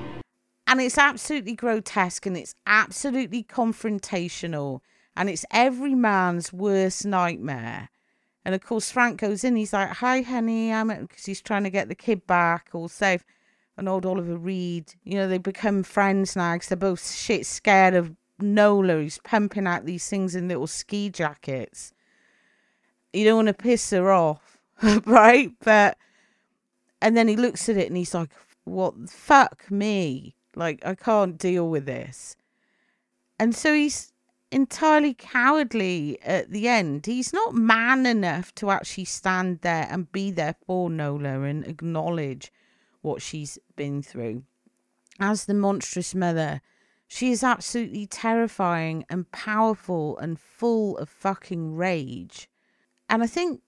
[0.67, 4.81] And it's absolutely grotesque and it's absolutely confrontational
[5.15, 7.89] and it's every man's worst nightmare.
[8.45, 11.69] And of course, Frank goes in, he's like, Hi, honey, I'm because he's trying to
[11.69, 13.23] get the kid back all safe
[13.77, 14.93] and old Oliver Reed.
[15.03, 19.67] You know, they become friends now because they're both shit scared of Nola, who's pumping
[19.67, 21.93] out these things in little ski jackets.
[23.11, 24.57] You don't want to piss her off,
[25.05, 25.51] right?
[25.63, 25.97] But,
[27.01, 28.31] and then he looks at it and he's like,
[28.63, 30.35] what, fuck me.
[30.55, 32.35] Like, I can't deal with this.
[33.39, 34.12] And so he's,
[34.53, 37.05] entirely cowardly at the end.
[37.05, 42.51] He's not man enough to actually stand there and be there for Nola and acknowledge
[43.01, 44.43] what she's been through.
[45.19, 46.61] As the monstrous mother,
[47.07, 52.49] she is absolutely terrifying and powerful and full of fucking rage.
[53.09, 53.61] And I think,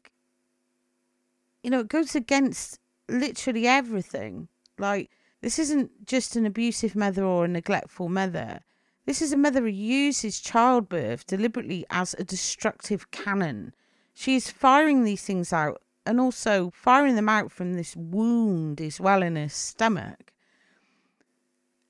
[1.64, 2.80] you know, it goes against
[3.10, 4.48] literally everything.
[4.78, 5.12] Like,
[5.42, 8.62] this isn't just an abusive mother or a neglectful mother.
[9.06, 13.74] This is a mother who uses childbirth deliberately as a destructive cannon.
[14.16, 19.00] She is firing these things out and also firing them out from this wound as
[19.00, 20.34] well in her stomach.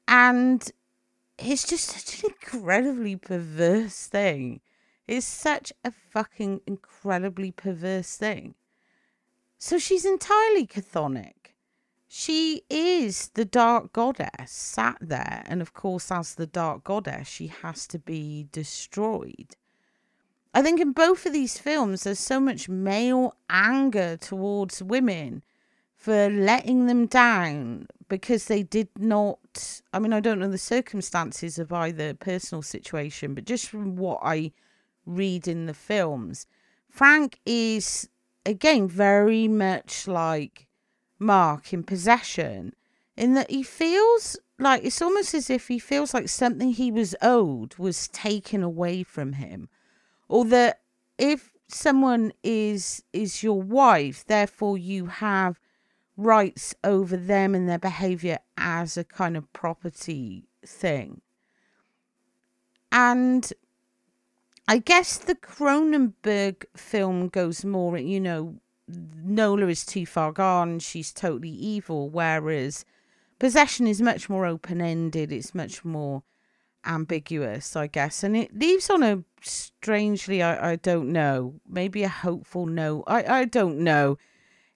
[0.07, 0.70] And
[1.38, 4.59] it's just such an incredibly perverse thing.
[5.07, 8.55] It's such a fucking incredibly perverse thing.
[9.57, 11.45] So she's entirely chthonic.
[12.08, 17.47] She is the dark goddess sat there, and of course, as the dark goddess, she
[17.47, 19.56] has to be destroyed.
[20.53, 25.43] I think in both of these films, there's so much male anger towards women
[25.95, 29.82] for letting them down because they did not.
[29.91, 34.20] I mean, I don't know the circumstances of either personal situation, but just from what
[34.22, 34.51] I
[35.06, 36.45] read in the films,
[36.88, 38.08] Frank is
[38.45, 40.64] again very much like
[41.20, 42.74] Mark in possession,
[43.16, 47.16] in that he feels like it's almost as if he feels like something he was
[47.22, 49.70] owed was taken away from him,
[50.28, 50.82] or that
[51.18, 55.59] if someone is is your wife, therefore you have
[56.18, 61.22] rights over them and their behavior as a kind of property thing.
[62.91, 63.51] And
[64.68, 68.55] I guess the Cronenberg film goes more, you know,
[68.88, 72.86] Nola is too far gone, she's totally evil, whereas
[73.38, 76.24] Possession is much more open ended, it's much more
[76.86, 78.24] ambiguous, I guess.
[78.24, 83.04] And it leaves on a strangely, I, I don't know, maybe a hopeful note.
[83.08, 84.18] I, I don't know.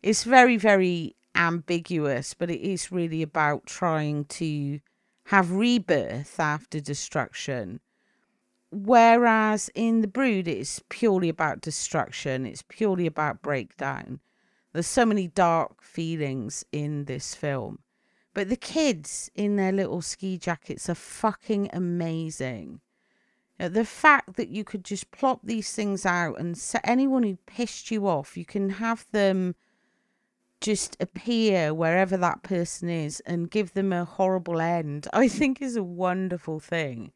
[0.04, 4.82] It's very, very ambiguous, but it is really about trying to
[5.26, 7.80] have rebirth after destruction.
[8.72, 14.20] Whereas in The Brood, it's purely about destruction, it's purely about breakdown.
[14.74, 17.80] There's so many dark feelings in this film.
[18.36, 22.82] But the kids in their little ski jackets are fucking amazing.
[23.58, 27.92] The fact that you could just plop these things out and set anyone who pissed
[27.92, 29.56] you off, you can have them
[30.62, 35.76] just appear wherever that person is and give them a horrible end, I think is
[35.76, 37.12] a wonderful thing.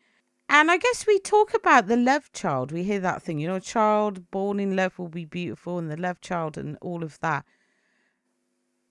[0.50, 2.72] And I guess we talk about the love child.
[2.72, 5.90] We hear that thing, you know, a child born in love will be beautiful and
[5.90, 7.46] the love child and all of that.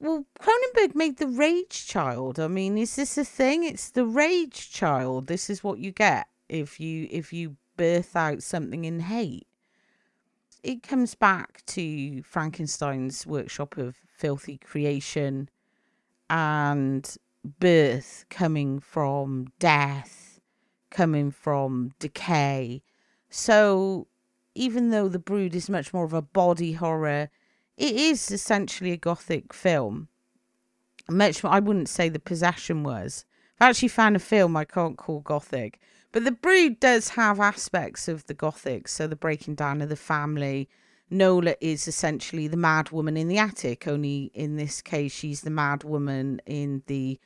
[0.00, 2.40] Well, Cronenberg made the rage child.
[2.40, 3.62] I mean, is this a thing?
[3.62, 5.28] It's the rage child.
[5.28, 9.46] This is what you get if you if you birth out something in hate.
[10.64, 15.48] It comes back to Frankenstein's workshop of filthy creation
[16.28, 17.16] and
[17.60, 20.31] birth coming from death,
[20.92, 22.82] coming from decay.
[23.28, 24.06] So
[24.54, 27.30] even though The Brood is much more of a body horror,
[27.76, 30.08] it is essentially a gothic film.
[31.08, 33.24] Much I wouldn't say The Possession was.
[33.58, 35.80] I've actually found a film I can't call gothic.
[36.12, 39.96] But The Brood does have aspects of the gothic, so the breaking down of the
[39.96, 40.68] family,
[41.08, 45.50] Nola is essentially the mad woman in the attic, only in this case, she's the
[45.50, 47.18] mad woman in the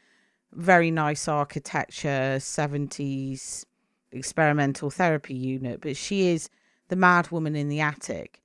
[0.53, 3.64] very nice architecture, 70s
[4.12, 6.49] experimental therapy unit, but she is
[6.88, 8.42] the mad woman in the attic.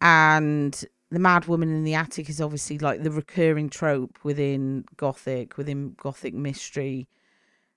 [0.00, 5.56] And the mad woman in the attic is obviously like the recurring trope within Gothic,
[5.56, 7.08] within Gothic mystery.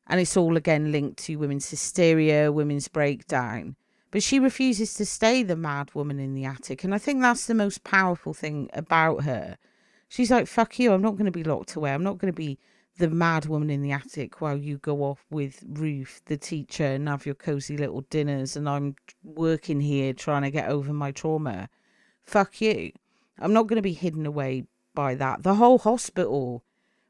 [0.07, 3.75] And it's all again linked to women's hysteria, women's breakdown.
[4.11, 6.83] But she refuses to stay the mad woman in the attic.
[6.83, 9.57] And I think that's the most powerful thing about her.
[10.09, 11.93] She's like, fuck you, I'm not going to be locked away.
[11.93, 12.59] I'm not going to be
[13.01, 17.09] the mad woman in the attic while you go off with Ruth, the teacher, and
[17.09, 18.55] have your cozy little dinners.
[18.55, 21.67] And I'm working here trying to get over my trauma.
[22.21, 22.91] Fuck you.
[23.39, 25.41] I'm not going to be hidden away by that.
[25.41, 26.63] The whole hospital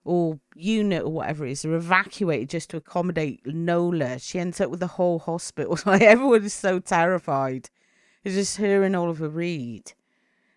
[0.05, 4.17] or unit or whatever it is are evacuated just to accommodate Nola.
[4.17, 5.77] She ends up with the whole hospital.
[5.85, 7.69] Like everyone is so terrified.
[8.23, 9.91] It's just her and Oliver Reed.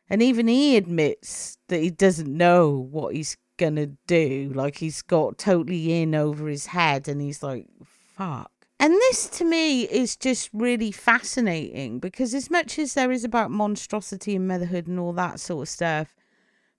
[0.08, 4.50] And even he admits that he doesn't know what he's gonna do.
[4.54, 8.50] Like he's got totally in over his head and he's like, fuck.
[8.80, 13.50] And this to me is just really fascinating because as much as there is about
[13.50, 16.14] monstrosity and motherhood and all that sort of stuff,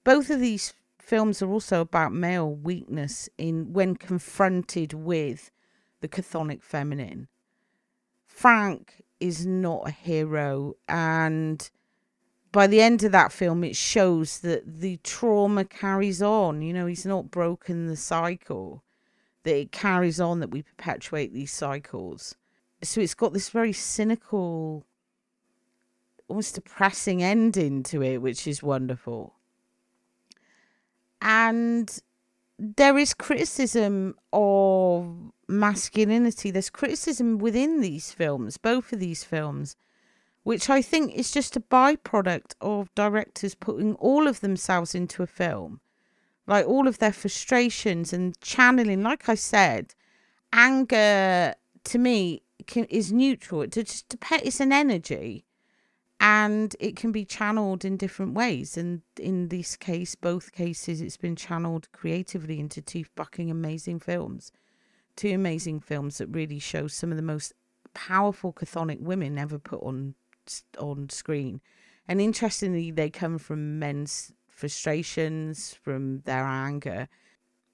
[0.04, 5.52] both of these films are also about male weakness in when confronted with
[6.02, 7.28] the chthonic feminine.
[8.28, 10.74] Frank is not a hero.
[10.88, 11.70] And
[12.56, 16.62] by the end of that film, it shows that the trauma carries on.
[16.62, 18.82] You know, he's not broken the cycle,
[19.44, 22.38] that it carries on, that we perpetuate these cycles.
[22.82, 24.86] So it's got this very cynical,
[26.30, 29.34] almost depressing ending to it, which is wonderful.
[31.22, 32.00] And
[32.58, 35.14] there is criticism of
[35.50, 36.52] masculinity.
[36.52, 39.76] There's criticism within these films, both of these films,
[40.46, 45.28] which I think is just a byproduct of directors putting all of themselves into a
[45.28, 45.82] film,
[46.46, 49.02] like all of their frustrations and channeling.
[49.02, 49.96] Like I said,
[50.54, 51.56] anger
[51.86, 53.64] to me can, is neutral.
[53.64, 54.16] It just.
[54.32, 55.46] It's an energy
[56.20, 58.78] and it can be channeled in different ways.
[58.78, 64.52] And in this case, both cases, it's been channeled creatively into two fucking amazing films.
[65.16, 67.52] Two amazing films that really show some of the most
[67.96, 70.14] powerful chthonic women ever put on
[70.78, 71.62] on screen.
[72.08, 77.08] And interestingly, they come from men's frustrations, from their anger.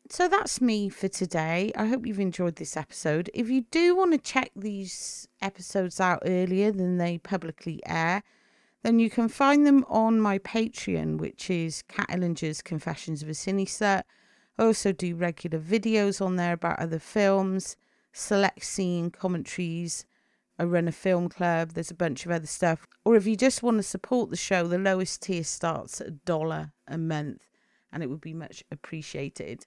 [0.10, 1.72] So that's me for today.
[1.76, 3.30] I hope you've enjoyed this episode.
[3.34, 8.24] If you do want to check these episodes out earlier than they publicly air,
[8.84, 13.34] then you can find them on my Patreon, which is Kat Ellinger's Confessions of a
[13.34, 14.04] Slut.
[14.58, 17.78] I also do regular videos on there about other films,
[18.12, 20.06] select scene commentaries.
[20.62, 21.72] I run a film club.
[21.72, 22.86] There's a bunch of other stuff.
[23.04, 26.12] Or if you just want to support the show, the lowest tier starts at a
[26.12, 27.48] dollar a month,
[27.92, 29.66] and it would be much appreciated.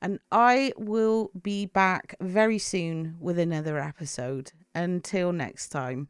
[0.00, 4.50] And I will be back very soon with another episode.
[4.74, 6.08] Until next time.